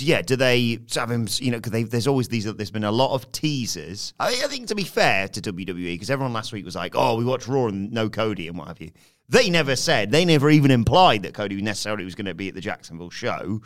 Yeah, 0.00 0.22
do 0.22 0.36
they 0.36 0.78
have 0.94 1.10
him? 1.10 1.26
You 1.38 1.52
know, 1.52 1.60
because 1.60 1.88
there's 1.90 2.06
always 2.06 2.28
these. 2.28 2.44
There's 2.52 2.70
been 2.70 2.84
a 2.84 2.92
lot 2.92 3.14
of 3.14 3.30
teasers. 3.32 4.14
I, 4.18 4.28
I 4.28 4.46
think 4.48 4.68
to 4.68 4.74
be 4.74 4.84
fair 4.84 5.28
to 5.28 5.40
WWE, 5.40 5.94
because 5.94 6.10
everyone 6.10 6.32
last 6.32 6.52
week 6.52 6.64
was 6.64 6.76
like, 6.76 6.94
"Oh, 6.94 7.16
we 7.16 7.24
watched 7.24 7.48
Raw 7.48 7.66
and 7.66 7.92
no 7.92 8.08
Cody 8.08 8.48
and 8.48 8.56
what 8.58 8.68
have 8.68 8.80
you." 8.80 8.90
They 9.28 9.50
never 9.50 9.76
said. 9.76 10.10
They 10.10 10.24
never 10.24 10.48
even 10.50 10.70
implied 10.70 11.22
that 11.24 11.34
Cody 11.34 11.60
necessarily 11.60 12.04
was 12.04 12.14
going 12.14 12.26
to 12.26 12.34
be 12.34 12.48
at 12.48 12.54
the 12.54 12.60
Jacksonville 12.60 13.10
show. 13.10 13.60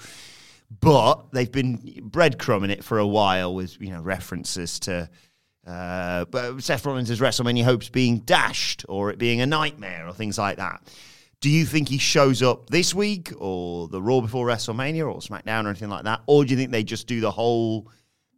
But 0.81 1.33
they've 1.33 1.53
been 1.53 1.79
breadcrumbing 2.11 2.71
it 2.71 2.83
for 2.83 2.99
a 2.99 3.07
while 3.07 3.55
with 3.55 3.81
you 3.81 3.91
know 3.91 4.01
references 4.01 4.81
to 4.81 5.09
uh, 5.67 6.25
Seth 6.59 6.87
Rollins' 6.87 7.21
WrestleMania 7.21 7.65
hopes 7.65 7.89
being 7.89 8.19
dashed 8.21 8.85
or 8.89 9.11
it 9.11 9.19
being 9.19 9.41
a 9.41 9.47
nightmare 9.47 10.07
or 10.07 10.13
things 10.13 10.39
like 10.39 10.57
that. 10.57 10.83
Do 11.43 11.51
you 11.51 11.67
think 11.67 11.89
he 11.89 11.99
shows 11.99 12.41
up 12.41 12.71
this 12.71 12.95
week 12.95 13.33
or 13.37 13.89
the 13.89 14.01
Raw 14.01 14.21
before 14.21 14.47
WrestleMania 14.47 15.13
or 15.13 15.19
SmackDown 15.19 15.65
or 15.65 15.71
anything 15.71 15.89
like 15.89 16.05
that? 16.05 16.21
Or 16.27 16.45
do 16.45 16.53
you 16.53 16.57
think 16.57 16.71
they 16.71 16.85
just 16.85 17.09
do 17.09 17.21
the 17.21 17.33
whole, 17.33 17.91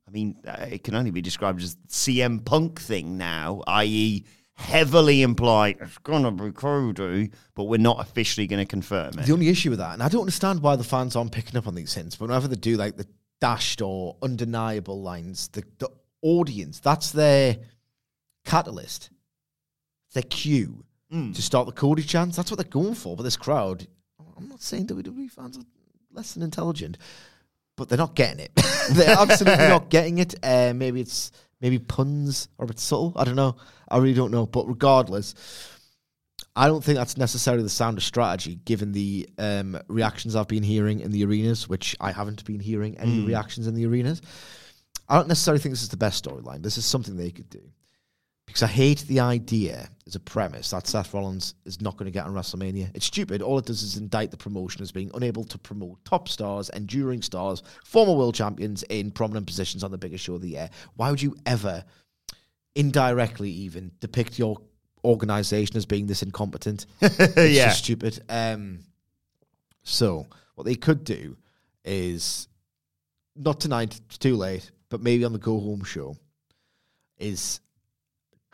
I 0.08 0.10
mean, 0.10 0.36
uh, 0.48 0.66
it 0.70 0.84
can 0.84 0.94
only 0.94 1.10
be 1.10 1.20
described 1.20 1.62
as 1.62 1.76
CM 1.86 2.42
Punk 2.42 2.80
thing 2.80 3.18
now, 3.18 3.62
i.e., 3.66 4.24
heavily 4.54 5.20
implied 5.20 5.76
it's 5.80 5.98
going 5.98 6.22
to 6.22 6.30
be 6.30 6.50
Cody, 6.50 7.30
but 7.54 7.64
we're 7.64 7.76
not 7.76 8.00
officially 8.00 8.46
going 8.46 8.64
to 8.64 8.66
confirm 8.66 9.18
it. 9.18 9.26
The 9.26 9.32
only 9.34 9.50
issue 9.50 9.68
with 9.68 9.80
that, 9.80 9.92
and 9.92 10.02
I 10.02 10.08
don't 10.08 10.22
understand 10.22 10.60
why 10.60 10.76
the 10.76 10.84
fans 10.84 11.14
aren't 11.14 11.32
picking 11.32 11.58
up 11.58 11.66
on 11.66 11.74
these 11.74 11.92
hints, 11.92 12.16
but 12.16 12.28
whenever 12.28 12.48
they 12.48 12.56
do 12.56 12.78
like 12.78 12.96
the 12.96 13.06
dashed 13.38 13.82
or 13.82 14.16
undeniable 14.22 15.02
lines, 15.02 15.48
the, 15.48 15.62
the 15.78 15.90
audience, 16.22 16.80
that's 16.80 17.10
their 17.10 17.58
catalyst, 18.46 19.10
their 20.14 20.22
cue 20.22 20.83
to 21.10 21.42
start 21.42 21.66
the 21.66 21.72
Cody 21.72 22.02
chance. 22.02 22.36
That's 22.36 22.50
what 22.50 22.58
they're 22.58 22.70
going 22.70 22.94
for. 22.94 23.16
But 23.16 23.22
this 23.22 23.36
crowd, 23.36 23.86
I'm 24.36 24.48
not 24.48 24.62
saying 24.62 24.88
WWE 24.88 25.30
fans 25.30 25.58
are 25.58 25.64
less 26.12 26.34
than 26.34 26.42
intelligent, 26.42 26.98
but 27.76 27.88
they're 27.88 27.98
not 27.98 28.14
getting 28.14 28.40
it. 28.40 28.52
they're 28.90 29.16
absolutely 29.18 29.68
not 29.68 29.88
getting 29.90 30.18
it. 30.18 30.34
Uh, 30.42 30.72
maybe 30.74 31.00
it's 31.00 31.30
maybe 31.60 31.78
puns 31.78 32.48
or 32.58 32.64
a 32.64 32.68
bit 32.68 32.78
subtle. 32.78 33.12
I 33.16 33.24
don't 33.24 33.36
know. 33.36 33.56
I 33.88 33.98
really 33.98 34.14
don't 34.14 34.30
know. 34.30 34.46
But 34.46 34.66
regardless, 34.66 35.34
I 36.56 36.66
don't 36.68 36.82
think 36.82 36.96
that's 36.98 37.16
necessarily 37.16 37.62
the 37.62 37.68
sound 37.68 37.98
of 37.98 38.04
strategy, 38.04 38.56
given 38.64 38.92
the 38.92 39.28
um, 39.38 39.78
reactions 39.88 40.36
I've 40.36 40.48
been 40.48 40.62
hearing 40.62 41.00
in 41.00 41.10
the 41.10 41.24
arenas, 41.24 41.68
which 41.68 41.96
I 42.00 42.12
haven't 42.12 42.44
been 42.44 42.60
hearing 42.60 42.96
any 42.98 43.20
reactions 43.26 43.66
in 43.66 43.74
the 43.74 43.86
arenas. 43.86 44.20
I 45.08 45.16
don't 45.16 45.28
necessarily 45.28 45.60
think 45.60 45.72
this 45.72 45.82
is 45.82 45.88
the 45.88 45.96
best 45.96 46.24
storyline. 46.24 46.62
This 46.62 46.78
is 46.78 46.86
something 46.86 47.16
they 47.16 47.30
could 47.30 47.50
do. 47.50 47.60
Because 48.46 48.62
I 48.62 48.66
hate 48.68 49.00
the 49.08 49.20
idea 49.20 49.88
as 50.06 50.14
a 50.14 50.20
premise 50.20 50.70
that 50.70 50.86
Seth 50.86 51.14
Rollins 51.14 51.54
is 51.64 51.80
not 51.80 51.96
going 51.96 52.04
to 52.06 52.12
get 52.12 52.26
on 52.26 52.34
WrestleMania. 52.34 52.90
It's 52.94 53.06
stupid. 53.06 53.40
All 53.42 53.58
it 53.58 53.64
does 53.64 53.82
is 53.82 53.96
indict 53.96 54.30
the 54.30 54.36
promotion 54.36 54.82
as 54.82 54.92
being 54.92 55.10
unable 55.14 55.44
to 55.44 55.58
promote 55.58 56.04
top 56.04 56.28
stars, 56.28 56.68
enduring 56.70 57.22
stars, 57.22 57.62
former 57.84 58.12
world 58.12 58.34
champions 58.34 58.82
in 58.84 59.10
prominent 59.10 59.46
positions 59.46 59.82
on 59.82 59.90
the 59.90 59.98
biggest 59.98 60.24
show 60.24 60.34
of 60.34 60.42
the 60.42 60.50
year. 60.50 60.70
Why 60.96 61.10
would 61.10 61.22
you 61.22 61.34
ever, 61.46 61.84
indirectly 62.74 63.50
even, 63.50 63.90
depict 64.00 64.38
your 64.38 64.58
organization 65.04 65.76
as 65.76 65.86
being 65.86 66.06
this 66.06 66.22
incompetent? 66.22 66.86
It's 67.00 67.36
Yeah. 67.56 67.68
just 67.68 67.78
stupid. 67.84 68.22
Um, 68.28 68.80
so, 69.82 70.26
what 70.54 70.64
they 70.64 70.74
could 70.76 71.02
do 71.04 71.36
is 71.84 72.46
not 73.36 73.58
tonight, 73.58 73.98
it's 74.06 74.18
too 74.18 74.36
late, 74.36 74.70
but 74.90 75.00
maybe 75.02 75.24
on 75.24 75.32
the 75.32 75.38
go 75.38 75.58
home 75.58 75.82
show, 75.82 76.16
is 77.18 77.60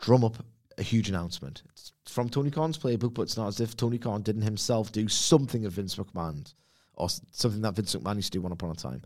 drum 0.01 0.23
up 0.23 0.43
a 0.77 0.83
huge 0.83 1.09
announcement. 1.09 1.63
It's 1.71 1.93
from 2.05 2.27
Tony 2.29 2.51
Khan's 2.51 2.77
playbook, 2.77 3.13
but 3.13 3.23
it's 3.23 3.37
not 3.37 3.47
as 3.47 3.59
if 3.61 3.77
Tony 3.77 3.97
Khan 3.97 4.21
didn't 4.21 4.41
himself 4.41 4.91
do 4.91 5.07
something 5.07 5.65
of 5.65 5.73
Vince 5.73 5.95
McMahon 5.95 6.51
or 6.95 7.07
something 7.31 7.61
that 7.61 7.75
Vince 7.75 7.95
McMahon 7.95 8.15
used 8.15 8.33
to 8.33 8.39
do 8.39 8.41
one 8.41 8.51
upon 8.51 8.71
a 8.71 8.75
time. 8.75 9.01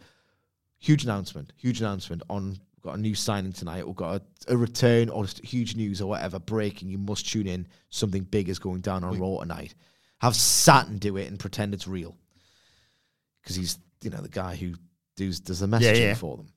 Huge 0.80 1.04
announcement, 1.04 1.54
huge 1.58 1.82
announcement 1.82 2.24
on 2.30 2.58
got 2.82 2.98
a 2.98 3.02
new 3.02 3.16
signing 3.16 3.52
tonight. 3.52 3.86
We've 3.86 3.96
got 3.96 4.22
a, 4.48 4.54
a 4.54 4.58
return 4.58 5.10
or 5.10 5.24
just 5.24 5.44
huge 5.44 5.76
news 5.76 6.02
or 6.02 6.08
whatever 6.08 6.38
breaking. 6.40 6.90
You 6.90 7.00
must 7.00 7.28
tune 7.28 7.48
in. 7.48 7.68
Something 7.90 8.24
big 8.24 8.48
is 8.48 8.60
going 8.60 8.82
down 8.82 9.04
on 9.04 9.20
Raw 9.20 9.40
tonight. 9.40 9.74
Have 10.20 10.36
Saturn 10.36 11.00
do 11.00 11.18
it 11.18 11.28
and 11.28 11.40
pretend 11.40 11.74
it's 11.74 11.88
real 11.88 12.16
because 13.42 13.56
he's 13.56 13.80
you 14.02 14.12
know 14.12 14.22
the 14.22 14.30
guy 14.30 14.56
who 14.56 14.76
does 15.18 15.40
does 15.40 15.60
the 15.60 15.68
messaging 15.68 16.00
yeah. 16.00 16.14
for 16.14 16.38
them. 16.38 16.48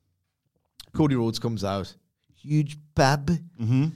Cody 0.93 1.17
Rhodes 1.17 1.39
comes 1.39 1.65
out, 1.65 1.95
huge 2.35 2.77
bab, 2.95 3.29
Mm-hmm. 3.29 3.89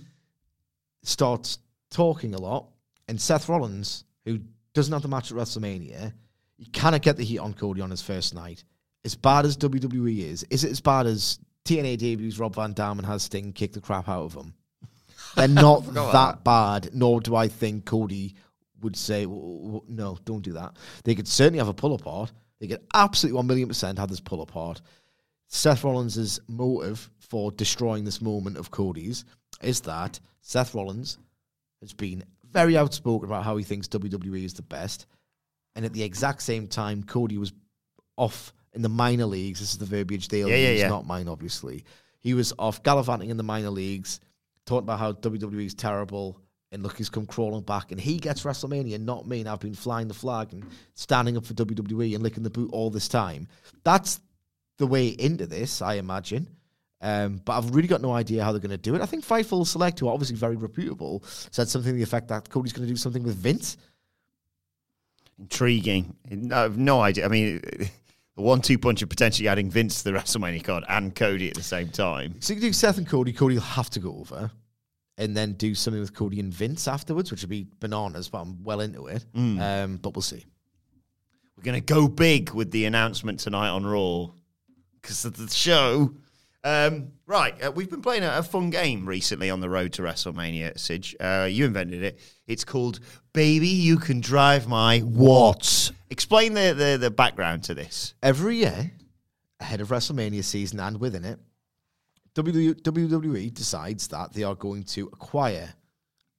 Starts 1.03 1.59
talking 1.91 2.35
a 2.35 2.39
lot, 2.39 2.69
and 3.09 3.21
Seth 3.21 3.49
Rollins, 3.49 4.05
who 4.25 4.41
doesn't 4.75 4.93
have 4.93 5.03
the 5.03 5.09
match 5.09 5.31
at 5.31 5.37
WrestleMania, 5.37 6.13
you 6.59 6.67
cannot 6.73 7.03
get 7.03 7.17
the 7.17 7.25
heat 7.25 7.39
on 7.39 7.55
Cody 7.55 7.81
on 7.81 7.91
his 7.91 8.03
first 8.03 8.35
night. 8.35 8.65
As 9.05 9.15
bad 9.15 9.45
as 9.45 9.57
WWE 9.57 10.19
is, 10.21 10.45
is 10.51 10.65
it 10.65 10.71
as 10.71 10.81
bad 10.81 11.07
as 11.07 11.39
TNA 11.65 11.99
debuts 11.99 12.39
Rob 12.39 12.55
Van 12.55 12.73
Dam 12.73 12.99
and 12.99 13.07
has 13.07 13.25
Sting 13.25 13.53
kick 13.53 13.73
the 13.73 13.81
crap 13.81 14.09
out 14.09 14.25
of 14.25 14.35
him? 14.35 14.55
They're 15.35 15.49
not 15.49 15.93
that 15.93 16.45
bad, 16.45 16.91
nor 16.95 17.21
do 17.21 17.35
I 17.35 17.49
think 17.49 17.85
Cody 17.85 18.37
would 18.81 18.97
say, 18.97 19.25
"W- 19.25 19.63
w- 19.65 19.85
no, 19.89 20.19
don't 20.25 20.43
do 20.43 20.53
that. 20.53 20.77
They 21.05 21.15
could 21.15 21.29
certainly 21.29 21.59
have 21.59 21.69
a 21.69 21.75
pull 21.75 21.95
apart. 21.95 22.33
They 22.61 22.69
could 22.69 22.83
absolutely 22.95 23.37
1 23.37 23.47
million 23.47 23.69
percent 23.69 23.99
have 23.99 24.09
this 24.09 24.21
pull 24.21 24.43
apart. 24.43 24.81
Seth 25.49 25.85
Rollins' 25.85 26.41
motive 26.49 27.11
for 27.19 27.51
destroying 27.51 28.05
this 28.05 28.23
moment 28.23 28.57
of 28.57 28.71
Cody's 28.71 29.25
is 29.63 29.81
that 29.83 30.19
Seth 30.43 30.75
Rollins 30.75 31.19
has 31.81 31.93
been 31.93 32.23
very 32.51 32.77
outspoken 32.77 33.29
about 33.29 33.45
how 33.45 33.57
he 33.57 33.65
thinks 33.65 33.89
WWE 33.89 34.45
is 34.45 34.55
the 34.55 34.63
best. 34.63 35.07
And 35.75 35.87
at 35.87 35.93
the 35.95 36.03
exact 36.03 36.43
same 36.43 36.67
time, 36.67 37.03
Cody 37.03 37.39
was 37.39 37.53
off 38.17 38.53
in 38.75 38.83
the 38.83 38.89
minor 38.89 39.25
leagues. 39.25 39.61
This 39.61 39.73
is 39.73 39.79
the 39.79 39.87
verbiage 39.87 40.29
they'll 40.29 40.49
Yeah, 40.49 40.57
yeah, 40.57 40.71
use, 40.73 40.81
yeah. 40.81 40.89
not 40.89 41.07
mine, 41.07 41.29
obviously. 41.29 41.85
He 42.21 42.35
was 42.35 42.53
off 42.59 42.83
gallivanting 42.83 43.31
in 43.31 43.37
the 43.37 43.43
minor 43.43 43.71
leagues, 43.71 44.21
talking 44.67 44.85
about 44.85 44.99
how 44.99 45.13
WWE 45.13 45.65
is 45.65 45.75
terrible. 45.75 46.39
And 46.71 46.83
look, 46.83 46.97
he's 46.97 47.11
come 47.11 47.27
crawling 47.27 47.63
back, 47.65 47.91
and 47.93 48.01
he 48.01 48.17
gets 48.19 48.45
WrestleMania, 48.45 48.99
not 49.01 49.27
me. 49.27 49.41
And 49.41 49.49
I've 49.49 49.61
been 49.61 49.75
flying 49.75 50.09
the 50.09 50.15
flag 50.15 50.53
and 50.53 50.65
standing 50.95 51.37
up 51.37 51.45
for 51.45 51.55
WWE 51.55 52.15
and 52.15 52.23
licking 52.23 52.43
the 52.43 52.51
boot 52.51 52.71
all 52.73 52.91
this 52.91 53.09
time. 53.09 53.47
That's 53.85 54.21
the 54.79 54.87
way 54.87 55.09
into 55.09 55.47
this, 55.47 55.83
I 55.83 55.95
imagine. 55.95 56.49
Um, 57.03 57.41
but 57.45 57.59
I've 57.59 57.75
really 57.75 57.89
got 57.89 58.01
no 58.01 58.13
idea 58.13 58.45
how 58.45 58.53
they're 58.53 58.61
going 58.61 58.71
to 58.71 58.77
do 58.77 58.95
it. 58.95 59.03
I 59.03 59.07
think 59.07 59.27
Fightful 59.27 59.67
Select, 59.67 59.99
who 59.99 60.07
are 60.09 60.15
obviously 60.15 60.37
very 60.37 60.55
reputable, 60.57 61.23
said 61.51 61.69
something 61.69 61.93
to 61.93 61.97
the 61.97 62.03
effect 62.03 62.29
that 62.29 62.49
Cody's 62.49 62.73
going 62.73 62.87
to 62.87 62.93
do 62.93 62.97
something 62.97 63.25
with 63.25 63.35
Vince. 63.35 63.77
Intriguing. 65.39 66.15
I 66.53 66.61
have 66.61 66.79
no 66.79 67.01
idea. 67.01 67.25
I 67.25 67.29
mean, 67.29 67.61
the 68.37 68.43
one-two 68.43 68.79
punch 68.79 69.03
of 69.03 69.09
potentially 69.09 69.49
adding 69.49 69.69
Vince 69.71 70.03
to 70.03 70.13
the 70.13 70.19
WrestleMania 70.19 70.63
card 70.63 70.85
and 70.89 71.15
Cody 71.15 71.49
at 71.49 71.55
the 71.55 71.63
same 71.63 71.89
time. 71.89 72.37
So 72.41 72.53
you 72.53 72.61
can 72.61 72.69
do 72.69 72.73
Seth 72.73 72.99
and 72.99 73.09
Cody. 73.09 73.33
Cody 73.33 73.57
will 73.57 73.63
have 73.63 73.91
to 73.91 74.01
go 74.01 74.17
over. 74.19 74.51
And 75.19 75.37
then 75.37 75.53
do 75.53 75.75
something 75.75 76.01
with 76.01 76.15
Cody 76.15 76.41
and 76.41 76.53
Vince 76.53 76.89
afterwards, 76.89 77.31
which 77.31 77.43
would 77.43 77.51
be 77.51 77.67
bananas, 77.81 78.29
but 78.31 78.41
I'm 78.41 78.63
well 78.65 78.81
into 78.81 79.09
it. 79.09 79.25
Um, 79.35 79.99
but 79.99 80.15
we'll 80.15 80.23
see. 80.23 80.47
We're 81.57 81.65
going 81.65 81.81
to 81.81 81.85
go 81.95 82.09
big 82.09 82.51
with 82.53 82.71
the 82.71 82.87
announcement 82.87 83.39
tonight 83.41 83.69
on 83.69 83.85
Raw. 83.85 84.29
because 85.01 85.25
of 85.27 85.37
the 85.37 85.49
show. 85.49 86.15
Um, 86.65 87.13
right, 87.27 87.61
uh, 87.61 87.73
we've 87.73 87.91
been 87.91 88.03
playing 88.03 88.23
a, 88.23 88.39
a, 88.39 88.43
fun 88.43 88.71
game 88.71 89.05
recently 89.05 89.51
on 89.51 89.61
the 89.61 89.69
road 89.69 89.93
to 89.95 90.03
WrestleMania, 90.03 90.75
Sige. 90.75 91.17
Uh, 91.19 91.47
you 91.47 91.65
invented 91.65 92.05
it. 92.05 92.21
It's 92.47 92.65
called 92.65 93.01
Baby 93.33 93.67
You 93.67 93.99
Can 93.99 94.21
Drive 94.21 94.69
My 94.69 95.01
What? 95.01 95.91
Explain 96.09 96.55
the, 96.55 96.73
the, 96.73 96.99
the 97.01 97.11
background 97.11 97.65
to 97.65 97.75
this. 97.75 98.15
Every 98.23 98.59
year, 98.59 98.93
ahead 99.59 99.81
of 99.81 99.89
WrestleMania 99.89 100.45
season 100.45 100.79
and 100.79 101.01
within 101.01 101.25
it, 101.25 101.41
WWE 102.37 103.53
decides 103.53 104.07
that 104.09 104.33
they 104.33 104.45
are 104.45 104.55
going 104.55 104.85
to 104.85 105.09
acquire 105.13 105.75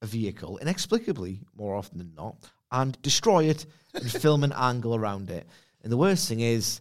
a 0.01 0.05
vehicle 0.05 0.57
inexplicably, 0.59 1.41
more 1.53 1.75
often 1.75 1.97
than 1.97 2.13
not, 2.15 2.37
and 2.71 2.99
destroy 3.01 3.45
it 3.45 3.65
and 3.93 4.09
film 4.09 4.45
an 4.45 4.53
angle 4.57 4.95
around 4.95 5.29
it. 5.29 5.47
And 5.83 5.91
the 5.91 5.97
worst 5.97 6.29
thing 6.29 6.39
is, 6.39 6.79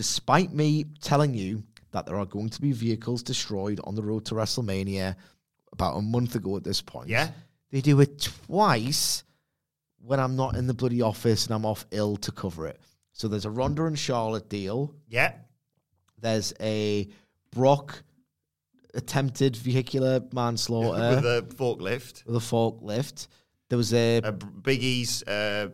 despite 0.00 0.50
me 0.50 0.86
telling 1.02 1.34
you 1.34 1.62
that 1.90 2.06
there 2.06 2.18
are 2.18 2.24
going 2.24 2.48
to 2.48 2.58
be 2.58 2.72
vehicles 2.72 3.22
destroyed 3.22 3.78
on 3.84 3.94
the 3.94 4.02
road 4.02 4.24
to 4.24 4.34
WrestleMania 4.34 5.14
about 5.74 5.98
a 5.98 6.00
month 6.00 6.36
ago 6.36 6.56
at 6.56 6.64
this 6.64 6.80
point. 6.80 7.10
Yeah. 7.10 7.28
They 7.70 7.82
do 7.82 8.00
it 8.00 8.18
twice 8.18 9.24
when 9.98 10.18
I'm 10.18 10.36
not 10.36 10.56
in 10.56 10.66
the 10.66 10.72
bloody 10.72 11.02
office 11.02 11.44
and 11.44 11.54
I'm 11.54 11.66
off 11.66 11.84
ill 11.90 12.16
to 12.16 12.32
cover 12.32 12.66
it. 12.66 12.80
So 13.12 13.28
there's 13.28 13.44
a 13.44 13.50
Ronda 13.50 13.84
and 13.84 13.98
Charlotte 13.98 14.48
deal. 14.48 14.94
Yeah. 15.06 15.34
There's 16.18 16.54
a 16.60 17.06
Brock 17.50 18.02
attempted 18.94 19.54
vehicular 19.54 20.22
manslaughter 20.32 21.16
with 21.16 21.26
a 21.26 21.46
forklift. 21.54 22.24
With 22.24 22.36
a 22.36 22.38
forklift. 22.38 23.28
There 23.68 23.76
was 23.76 23.92
a, 23.92 24.22
a 24.24 24.32
Biggie's 24.32 25.22
uh, 25.24 25.68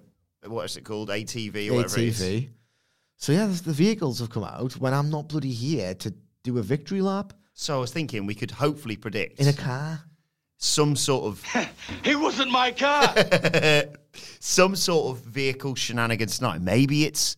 what 0.48 0.64
is 0.64 0.76
it 0.76 0.82
called? 0.82 1.10
ATV 1.10 1.70
or 1.70 1.74
whatever 1.74 1.98
ATV. 1.98 2.48
Whatever 3.18 3.48
it 3.48 3.52
is. 3.52 3.58
So 3.58 3.62
yeah, 3.62 3.72
the 3.72 3.72
vehicles 3.72 4.18
have 4.20 4.30
come 4.30 4.44
out 4.44 4.74
when 4.74 4.94
I'm 4.94 5.10
not 5.10 5.28
bloody 5.28 5.52
here 5.52 5.94
to 5.94 6.14
do 6.42 6.58
a 6.58 6.62
victory 6.62 7.00
lap. 7.00 7.32
So 7.54 7.76
I 7.76 7.80
was 7.80 7.92
thinking 7.92 8.26
we 8.26 8.34
could 8.34 8.50
hopefully 8.50 8.96
predict 8.96 9.40
in 9.40 9.48
a 9.48 9.52
car 9.52 10.00
some 10.58 10.96
sort 10.96 11.24
of. 11.24 11.44
it 12.04 12.18
wasn't 12.18 12.50
my 12.50 12.70
car. 12.70 13.14
some 14.40 14.76
sort 14.76 15.16
of 15.16 15.24
vehicle 15.24 15.74
shenanigans 15.74 16.38
tonight. 16.38 16.60
Maybe 16.60 17.04
it's, 17.04 17.36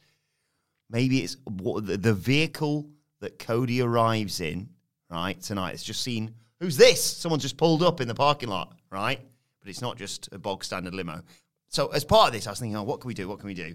maybe 0.91 1.21
it's 1.21 1.37
what 1.45 1.87
the 2.03 2.15
vehicle 2.15 2.89
that 3.21 3.39
Cody 3.39 3.83
arrives 3.83 4.41
in 4.41 4.69
right 5.11 5.41
tonight. 5.41 5.75
It's 5.75 5.85
just 5.85 6.03
seen 6.03 6.35
who's 6.61 6.77
this? 6.77 7.03
Someone 7.03 7.41
just 7.41 7.57
pulled 7.57 7.83
up 7.83 8.01
in 8.01 8.09
the 8.09 8.15
parking 8.15 8.49
lot, 8.49 8.73
right? 8.91 9.21
But 9.61 9.69
it's 9.69 9.83
not 9.83 9.97
just 9.97 10.29
a 10.33 10.39
bog 10.39 10.65
standard 10.65 10.95
limo. 10.95 11.23
So 11.69 11.89
as 11.89 12.05
part 12.05 12.29
of 12.29 12.33
this, 12.33 12.47
I 12.47 12.51
was 12.51 12.61
thinking, 12.61 12.77
oh, 12.77 12.83
what 12.83 13.01
can 13.01 13.09
we 13.09 13.15
do? 13.15 13.29
What 13.29 13.41
can 13.41 13.49
we 13.49 13.55
do? 13.55 13.75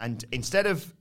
And 0.00 0.24
instead 0.32 0.66
of 0.66 0.92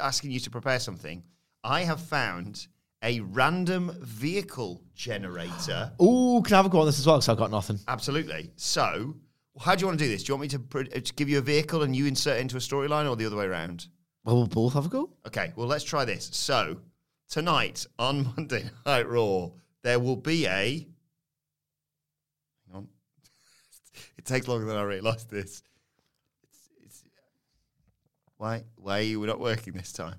asking 0.00 0.30
you 0.30 0.40
to 0.40 0.50
prepare 0.50 0.78
something, 0.78 1.22
I 1.64 1.82
have 1.82 2.00
found 2.00 2.66
a 3.02 3.20
random 3.20 3.96
vehicle 4.00 4.82
generator. 4.94 5.92
Oh, 6.00 6.42
can 6.42 6.54
I 6.54 6.56
have 6.58 6.66
a 6.66 6.68
go 6.68 6.80
on 6.80 6.86
this 6.86 6.98
as 6.98 7.06
well? 7.06 7.16
Because 7.16 7.28
I've 7.28 7.36
got 7.36 7.50
nothing. 7.50 7.78
Absolutely. 7.88 8.50
So, 8.56 9.14
how 9.60 9.74
do 9.74 9.82
you 9.82 9.86
want 9.86 9.98
to 9.98 10.04
do 10.04 10.10
this? 10.10 10.22
Do 10.22 10.32
you 10.32 10.34
want 10.36 10.42
me 10.42 10.48
to, 10.48 10.58
pr- 10.58 10.82
to 10.84 10.98
uh, 10.98 11.00
give 11.14 11.28
you 11.28 11.38
a 11.38 11.42
vehicle 11.42 11.82
and 11.82 11.94
you 11.94 12.06
insert 12.06 12.40
into 12.40 12.56
a 12.56 12.60
storyline, 12.60 13.08
or 13.08 13.16
the 13.16 13.26
other 13.26 13.36
way 13.36 13.44
around? 13.44 13.86
Well, 14.24 14.36
we'll 14.36 14.46
both 14.46 14.72
have 14.74 14.86
a 14.86 14.88
go. 14.88 15.10
Okay. 15.26 15.52
Well, 15.56 15.66
let's 15.66 15.84
try 15.84 16.04
this. 16.04 16.30
So, 16.32 16.78
tonight 17.28 17.86
on 17.98 18.32
Monday 18.36 18.64
Night 18.86 19.08
Raw, 19.08 19.50
there 19.82 20.00
will 20.00 20.16
be 20.16 20.46
a. 20.46 20.86
Hang 22.66 22.74
on. 22.74 22.88
it 24.18 24.24
takes 24.24 24.48
longer 24.48 24.64
than 24.64 24.76
I 24.76 24.82
realised 24.82 25.30
this. 25.30 25.62
Why? 28.42 28.64
Why 28.74 28.98
are 28.98 29.02
you 29.02 29.24
not 29.24 29.38
working 29.38 29.74
this 29.74 29.92
time? 29.92 30.16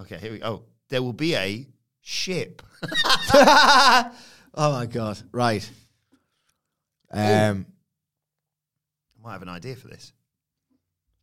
Okay, 0.00 0.18
here 0.18 0.32
we 0.32 0.38
go. 0.40 0.46
Oh, 0.46 0.62
there 0.88 1.00
will 1.00 1.12
be 1.12 1.36
a 1.36 1.64
ship. 2.00 2.62
oh 3.32 4.10
my 4.56 4.86
god! 4.86 5.22
Right. 5.30 5.70
Um, 7.12 7.66
I 9.16 9.22
might 9.22 9.32
have 9.34 9.42
an 9.42 9.48
idea 9.48 9.76
for 9.76 9.86
this. 9.86 10.12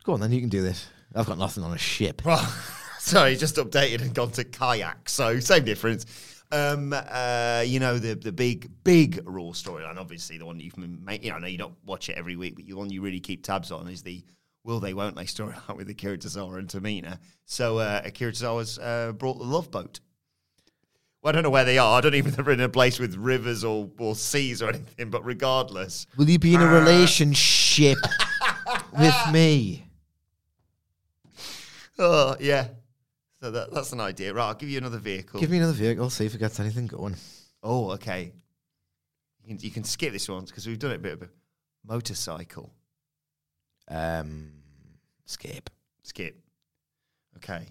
Go 0.06 0.14
on, 0.14 0.22
then 0.22 0.32
you 0.32 0.40
can 0.40 0.48
do 0.48 0.62
this. 0.62 0.88
I've 1.14 1.26
got 1.26 1.38
nothing 1.38 1.66
on 1.66 1.74
a 1.74 1.78
ship. 1.78 2.22
Sorry, 3.00 3.36
just 3.36 3.58
updated 3.58 4.02
and 4.02 4.14
gone 4.14 4.32
to 4.32 4.46
kayak. 4.46 5.10
So 5.10 5.38
same 5.42 5.66
difference. 5.66 6.06
Um, 6.54 6.94
uh, 6.94 7.66
you 7.68 7.82
know 7.82 8.00
the 8.00 8.16
the 8.16 8.32
big 8.32 8.72
big 8.86 9.22
Raw 9.26 9.52
storyline. 9.52 9.98
Obviously, 9.98 10.38
the 10.38 10.46
one 10.46 10.60
that 10.60 10.64
you've 10.64 10.78
made. 10.78 11.26
You 11.26 11.32
know, 11.32 11.36
I 11.36 11.40
know 11.40 11.48
you 11.48 11.58
don't 11.58 11.76
watch 11.86 12.08
it 12.08 12.18
every 12.18 12.38
week, 12.38 12.56
but 12.56 12.66
the 12.66 12.74
one 12.76 12.90
you 12.90 13.02
really 13.02 13.20
keep 13.20 13.44
tabs 13.44 13.70
on 13.70 13.90
is 13.90 14.02
the 14.02 14.24
will 14.64 14.80
they, 14.80 14.94
won't 14.94 15.16
they 15.16 15.24
storyline 15.26 15.76
with 15.76 15.90
Akira 15.90 16.18
Tozawa 16.18 16.60
and 16.60 16.68
Tamina. 16.68 17.20
So 17.46 17.80
uh, 17.80 18.02
Akira 18.04 18.32
Tozawa's 18.32 18.80
uh, 18.80 19.12
brought 19.14 19.38
the 19.38 19.44
love 19.44 19.72
boat. 19.72 20.00
Well, 21.22 21.30
I 21.30 21.34
don't 21.34 21.44
know 21.44 21.50
where 21.52 21.66
they 21.66 21.78
are. 21.78 21.98
I 21.98 22.02
don't 22.02 22.16
even 22.16 22.32
know 22.32 22.38
if 22.40 22.46
they're 22.46 22.54
in 22.54 22.62
a 22.62 22.70
place 22.70 23.00
with 23.00 23.16
rivers 23.16 23.64
or, 23.64 23.90
or 24.00 24.16
seas 24.16 24.62
or 24.62 24.70
anything, 24.70 25.10
but 25.10 25.24
regardless. 25.24 26.08
Will 26.18 26.30
you 26.30 26.40
be 26.40 26.56
in 26.56 26.62
a 26.62 26.66
uh, 26.66 26.80
relationship 26.80 27.98
with 28.98 29.16
me? 29.32 29.86
Oh, 32.00 32.36
yeah. 32.40 32.68
So 33.40 33.52
that, 33.52 33.72
that's 33.72 33.92
an 33.92 34.00
idea. 34.00 34.34
Right, 34.34 34.48
I'll 34.48 34.54
give 34.54 34.70
you 34.70 34.78
another 34.78 34.98
vehicle. 34.98 35.40
Give 35.40 35.50
me 35.50 35.58
another 35.58 35.74
vehicle, 35.74 36.10
see 36.10 36.26
if 36.26 36.36
it 36.36 36.40
gets 36.40 36.60
anything 36.60 36.88
going. 36.88 37.16
Oh, 37.64 37.92
okay. 37.92 38.32
You 39.44 39.56
can, 39.56 39.64
you 39.64 39.72
can 39.72 39.84
skip 39.84 40.14
this 40.14 40.30
one 40.30 40.46
because 40.46 40.68
we've 40.68 40.80
done 40.80 40.92
it 40.92 40.96
a 40.96 41.00
bit 41.00 41.14
of 41.14 41.22
a 41.24 41.30
motorcycle. 41.86 42.72
Um, 43.88 44.52
skip. 45.26 45.70
Skip. 46.04 46.38
Okay. 47.38 47.66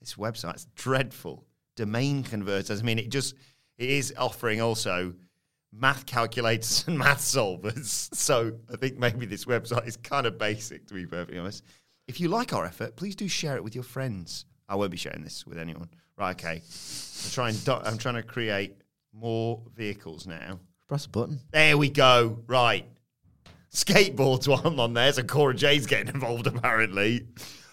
This 0.00 0.14
website's 0.14 0.66
dreadful. 0.74 1.44
Domain 1.76 2.22
converters. 2.22 2.80
I 2.80 2.84
mean, 2.84 2.98
it 2.98 3.10
just 3.10 3.34
it 3.76 3.90
is 3.90 4.12
offering 4.16 4.60
also 4.60 5.14
math 5.72 6.06
calculators 6.06 6.84
and 6.86 6.98
math 6.98 7.20
solvers. 7.20 8.08
So 8.18 8.52
I 8.72 8.76
think 8.76 8.98
maybe 8.98 9.26
this 9.26 9.44
website 9.44 9.86
is 9.86 9.96
kind 9.96 10.26
of 10.26 10.38
basic, 10.38 10.86
to 10.88 10.94
be 10.94 11.06
perfectly 11.06 11.38
honest. 11.38 11.64
If 12.06 12.20
you 12.20 12.28
like 12.28 12.52
our 12.52 12.64
effort, 12.64 12.96
please 12.96 13.14
do 13.14 13.28
share 13.28 13.56
it 13.56 13.64
with 13.64 13.74
your 13.74 13.84
friends. 13.84 14.46
I 14.68 14.76
won't 14.76 14.90
be 14.90 14.96
sharing 14.96 15.22
this 15.22 15.46
with 15.46 15.58
anyone. 15.58 15.88
Right, 16.16 16.32
okay. 16.32 16.62
I'm 17.24 17.30
trying. 17.30 17.56
I'm 17.84 17.98
trying 17.98 18.16
to 18.16 18.22
create 18.22 18.76
more 19.12 19.62
vehicles 19.74 20.26
now. 20.26 20.58
Press 20.88 21.06
a 21.06 21.10
button. 21.10 21.40
There 21.52 21.76
we 21.78 21.90
go. 21.90 22.42
Right 22.46 22.86
skateboards 23.72 24.48
one 24.64 24.78
on 24.78 24.94
there, 24.94 25.12
so 25.12 25.22
Cora 25.22 25.54
Jade's 25.54 25.86
getting 25.86 26.08
involved 26.14 26.46
apparently. 26.46 27.26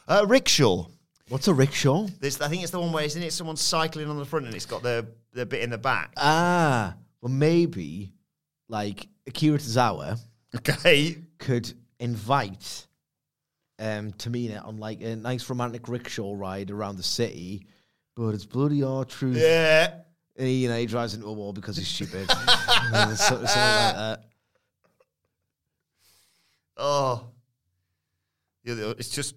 Uh, 0.08 0.26
rickshaw. 0.28 0.88
What's 1.30 1.48
a 1.48 1.54
rickshaw? 1.54 2.08
This, 2.20 2.40
I 2.40 2.48
think 2.48 2.62
it's 2.62 2.72
the 2.72 2.80
one 2.80 2.92
where 2.92 3.04
isn't 3.04 3.22
it 3.22 3.34
someone 3.34 3.56
cycling 3.56 4.10
on 4.10 4.18
the 4.18 4.26
front 4.26 4.46
and 4.46 4.54
it's 4.54 4.68
got 4.68 4.84
the 4.84 5.08
the 5.34 5.46
bit 5.46 5.64
in 5.64 5.72
the 5.72 5.78
back. 5.78 6.14
Ah, 6.18 6.96
well 7.22 7.32
maybe 7.32 8.14
like 8.70 9.08
Akira 9.28 9.58
Tozawa. 9.58 10.20
Okay. 10.56 11.18
Could 11.40 11.74
invite 12.00 12.86
um 13.80 14.12
Tamina 14.14 14.66
on 14.66 14.78
like 14.78 15.02
a 15.02 15.16
nice 15.16 15.50
romantic 15.50 15.88
rickshaw 15.90 16.34
ride 16.36 16.70
around 16.70 16.98
the 16.98 17.04
city, 17.04 17.66
but 18.16 18.30
it's 18.36 18.46
bloody 18.46 18.82
hard 18.82 19.10
truth. 19.10 19.38
Yeah. 19.38 19.96
And 20.38 20.48
he, 20.48 20.64
you 20.64 20.70
know, 20.70 20.78
he 20.78 20.86
drives 20.86 21.14
into 21.16 21.28
a 21.28 21.34
wall 21.34 21.54
because 21.54 21.78
he's 21.78 21.88
stupid. 21.88 22.30
something, 22.30 23.16
something 23.16 23.46
like 23.46 23.96
that. 23.96 24.24
Oh, 26.78 27.26
it's 28.64 29.10
just 29.10 29.36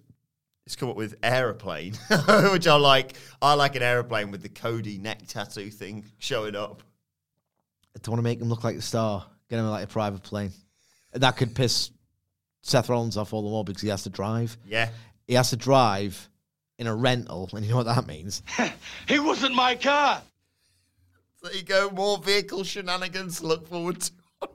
it's 0.65 0.75
come 0.75 0.89
up 0.89 0.95
with 0.95 1.15
aeroplane, 1.23 1.93
which 2.51 2.67
I 2.67 2.75
like. 2.75 3.13
I 3.41 3.53
like 3.55 3.75
an 3.75 3.81
aeroplane 3.81 4.29
with 4.29 4.43
the 4.43 4.49
Cody 4.49 4.97
neck 4.97 5.25
tattoo 5.27 5.71
thing 5.71 6.05
showing 6.19 6.55
up. 6.55 6.83
I 7.95 7.99
don't 8.03 8.13
want 8.13 8.19
to 8.19 8.23
make 8.23 8.39
him 8.39 8.49
look 8.49 8.63
like 8.63 8.75
the 8.75 8.81
star. 8.81 9.25
Get 9.49 9.57
him 9.57 9.65
like 9.65 9.83
a 9.83 9.87
private 9.87 10.21
plane. 10.21 10.51
That 11.13 11.37
could 11.37 11.55
piss 11.55 11.89
Seth 12.61 12.87
Rollins 12.87 13.17
off 13.17 13.33
all 13.33 13.41
the 13.41 13.49
more 13.49 13.63
because 13.63 13.81
he 13.81 13.89
has 13.89 14.03
to 14.03 14.09
drive. 14.09 14.57
Yeah, 14.63 14.89
he 15.25 15.33
has 15.33 15.49
to 15.49 15.55
drive 15.55 16.29
in 16.77 16.87
a 16.87 16.95
rental, 16.95 17.49
and 17.53 17.65
you 17.65 17.71
know 17.71 17.77
what 17.77 17.87
that 17.87 18.05
means. 18.05 18.43
it 19.07 19.23
wasn't 19.23 19.55
my 19.55 19.75
car. 19.75 20.21
There 21.41 21.55
you 21.55 21.63
go. 21.63 21.89
More 21.89 22.17
vehicle 22.17 22.63
shenanigans. 22.63 23.41
Look 23.41 23.67
forward 23.67 24.01
to. 24.01 24.11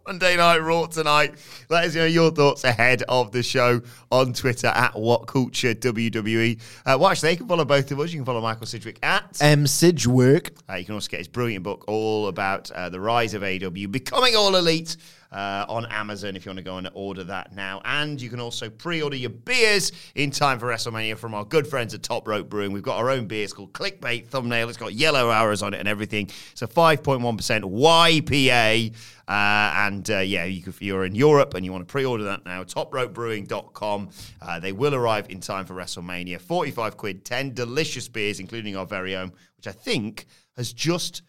Monday 0.07 0.37
Night 0.37 0.59
Raw 0.59 0.85
tonight. 0.85 1.35
Let 1.71 1.85
us 1.85 1.95
know 1.95 2.05
your 2.05 2.31
thoughts 2.31 2.62
ahead 2.64 3.03
of 3.09 3.33
the 3.33 3.43
show 3.43 3.81
on 4.12 4.35
Twitter 4.35 4.67
at 4.67 4.95
What 4.95 5.27
Culture 5.27 5.75
WWE. 5.75 6.61
Uh, 6.85 6.99
well, 7.01 7.09
actually, 7.09 7.31
you 7.31 7.38
can 7.38 7.49
follow 7.49 7.64
both 7.64 7.90
of 7.90 7.99
us. 7.99 8.12
You 8.12 8.19
can 8.19 8.27
follow 8.27 8.43
Michael 8.43 8.67
Sidgwick 8.67 8.99
at 9.03 9.38
M 9.40 9.67
Sidgwick. 9.67 10.57
Uh, 10.69 10.75
you 10.75 10.85
can 10.85 10.95
also 10.95 11.09
get 11.09 11.21
his 11.21 11.29
brilliant 11.29 11.64
book 11.64 11.87
all 11.88 12.29
about 12.29 12.71
uh, 12.73 12.90
the 12.90 13.01
rise 13.01 13.33
of 13.33 13.40
AEW, 13.40 13.90
becoming 13.90 14.37
all 14.37 14.55
elite. 14.57 14.99
Uh, 15.35 15.66
on 15.68 15.85
Amazon 15.87 16.37
if 16.37 16.47
you 16.47 16.51
want 16.51 16.59
to 16.59 16.64
go 16.64 16.79
and 16.79 16.88
order 16.94 17.25
that 17.25 17.55
now. 17.55 17.83
And 17.85 18.23
you 18.23 18.31
can 18.31 18.40
also 18.40 18.70
pre 18.70 19.03
order 19.03 19.16
your 19.16 19.31
beers 19.31 19.92
in 20.14 20.31
time 20.31 20.59
for 20.59 20.68
WrestleMania 20.68 21.18
from 21.18 21.35
our 21.35 21.44
good 21.44 21.66
friends 21.66 21.92
at 21.92 22.03
Top 22.03 22.27
Rope 22.29 22.49
Brewing. 22.49 22.73
We've 22.73 22.83
got 22.83 22.99
our 22.99 23.11
own 23.11 23.27
beer. 23.27 23.42
It's 23.42 23.53
called 23.53 23.73
Clickbait 23.73 24.29
Thumbnail. 24.29 24.68
It's 24.68 24.79
got 24.79 24.94
yellow 24.94 25.31
arrows 25.31 25.62
on 25.62 25.75
it 25.75 25.81
and 25.81 25.88
everything. 25.88 26.31
It's 26.53 26.62
a 26.62 26.68
5.1% 26.68 27.62
YPA. 27.62 28.94
Uh, 29.27 29.73
and 29.87 30.11
uh, 30.11 30.18
yeah, 30.18 30.44
you 30.44 30.62
if 30.66 30.83
you're 30.83 31.05
in 31.05 31.14
Europe 31.14 31.55
and 31.55 31.64
you 31.64 31.73
want 31.73 31.87
to 31.87 31.90
pre 31.90 32.05
order 32.05 32.25
that 32.25 32.44
now, 32.44 32.62
topropebrewing.com. 32.62 34.11
Uh, 34.40 34.61
they 34.61 34.73
will 34.73 34.94
arrive 34.94 35.27
in 35.31 35.40
time 35.40 35.64
for 35.66 35.75
WrestleMania. 35.75 36.40
45 36.40 36.97
quid, 36.97 37.25
10 37.25 37.55
delicious 37.55 38.07
beers, 38.07 38.38
including 38.38 38.77
our 38.77 38.87
very 38.87 39.16
own, 39.16 39.33
which 39.57 39.66
I 39.66 39.73
think 39.73 40.27
has 40.57 40.73
just 40.73 41.23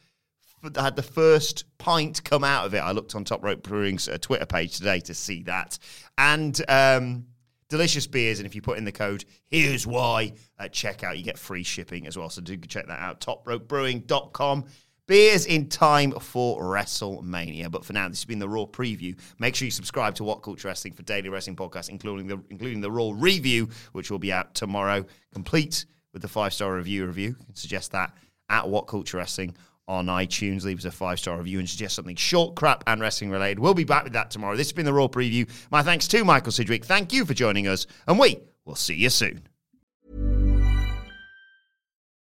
had 0.75 0.95
the 0.95 1.03
first 1.03 1.65
pint 1.77 2.23
come 2.23 2.43
out 2.43 2.65
of 2.65 2.73
it. 2.73 2.79
I 2.79 2.91
looked 2.91 3.15
on 3.15 3.23
Top 3.23 3.43
Rope 3.43 3.63
Brewing's 3.63 4.07
uh, 4.07 4.17
Twitter 4.19 4.45
page 4.45 4.77
today 4.77 4.99
to 5.01 5.13
see 5.13 5.43
that. 5.43 5.77
And 6.17 6.59
um, 6.69 7.25
delicious 7.69 8.07
beers. 8.07 8.39
And 8.39 8.45
if 8.45 8.55
you 8.55 8.61
put 8.61 8.77
in 8.77 8.85
the 8.85 8.91
code, 8.91 9.25
here's 9.45 9.87
why 9.87 10.33
at 10.59 10.73
checkout, 10.73 11.17
you 11.17 11.23
get 11.23 11.37
free 11.37 11.63
shipping 11.63 12.07
as 12.07 12.17
well. 12.17 12.29
So 12.29 12.41
do 12.41 12.57
check 12.57 12.87
that 12.87 12.99
out. 12.99 13.21
Topropebrewing.com. 13.21 14.65
Beers 15.07 15.45
in 15.45 15.69
time 15.69 16.11
for 16.13 16.61
WrestleMania. 16.63 17.69
But 17.69 17.85
for 17.85 17.93
now, 17.93 18.09
this 18.09 18.19
has 18.19 18.25
been 18.25 18.39
the 18.39 18.49
Raw 18.49 18.65
preview. 18.65 19.15
Make 19.37 19.55
sure 19.55 19.65
you 19.65 19.71
subscribe 19.71 20.15
to 20.15 20.23
What 20.23 20.41
Culture 20.41 20.67
Wrestling 20.67 20.93
for 20.93 21.03
daily 21.03 21.29
wrestling 21.29 21.55
podcasts, 21.55 21.89
including 21.89 22.25
the 22.25 22.41
including 22.49 22.81
the 22.81 22.89
Raw 22.89 23.11
review, 23.13 23.69
which 23.91 24.09
will 24.09 24.17
be 24.17 24.33
out 24.33 24.55
tomorrow, 24.55 25.05
complete 25.31 25.85
with 26.11 26.23
the 26.23 26.27
five 26.27 26.53
star 26.53 26.73
review 26.73 27.05
review. 27.05 27.35
You 27.39 27.45
can 27.45 27.55
suggest 27.55 27.91
that 27.91 28.15
at 28.49 28.67
What 28.67 28.87
Culture 28.87 29.17
Wrestling 29.17 29.55
on 29.87 30.07
iTunes. 30.07 30.63
Leave 30.63 30.79
us 30.79 30.85
a 30.85 30.91
five 30.91 31.19
star 31.19 31.37
review 31.37 31.59
and 31.59 31.69
suggest 31.69 31.95
something 31.95 32.15
short, 32.15 32.55
crap, 32.55 32.83
and 32.87 33.01
wrestling 33.01 33.29
related. 33.29 33.59
We'll 33.59 33.73
be 33.73 33.83
back 33.83 34.03
with 34.03 34.13
that 34.13 34.31
tomorrow. 34.31 34.55
This 34.55 34.67
has 34.67 34.73
been 34.73 34.85
the 34.85 34.93
Raw 34.93 35.07
preview. 35.07 35.49
My 35.71 35.83
thanks 35.83 36.07
to 36.09 36.23
Michael 36.23 36.51
Sidgwick. 36.51 36.85
Thank 36.85 37.13
you 37.13 37.25
for 37.25 37.33
joining 37.33 37.67
us, 37.67 37.87
and 38.07 38.19
we 38.19 38.39
will 38.65 38.75
see 38.75 38.95
you 38.95 39.09
soon. 39.09 39.47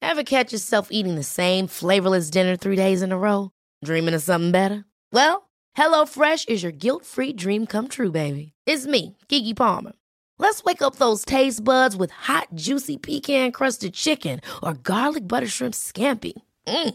Ever 0.03 0.23
catch 0.23 0.53
yourself 0.53 0.89
eating 0.91 1.17
the 1.17 1.23
same 1.23 1.67
flavorless 1.67 2.31
dinner 2.31 2.57
three 2.57 2.77
days 2.77 3.03
in 3.03 3.11
a 3.11 3.19
row? 3.19 3.51
Dreaming 3.83 4.15
of 4.15 4.23
something 4.23 4.53
better? 4.53 4.85
Well, 5.13 5.49
HelloFresh 5.77 6.49
is 6.49 6.63
your 6.63 6.73
guilt 6.73 7.05
free 7.05 7.33
dream 7.33 7.67
come 7.67 7.89
true, 7.89 8.13
baby. 8.13 8.53
It's 8.67 8.87
me, 8.87 9.17
Keke 9.29 9.57
Palmer. 9.57 9.93
Let's 10.39 10.63
wake 10.63 10.83
up 10.83 10.97
those 10.97 11.25
taste 11.25 11.65
buds 11.65 11.97
with 11.97 12.11
hot, 12.11 12.49
juicy 12.55 12.97
pecan 12.97 13.51
crusted 13.53 13.95
chicken 13.95 14.41
or 14.63 14.75
garlic 14.75 15.27
butter 15.27 15.49
shrimp 15.49 15.75
scampi. 15.75 16.35
Mm. 16.67 16.95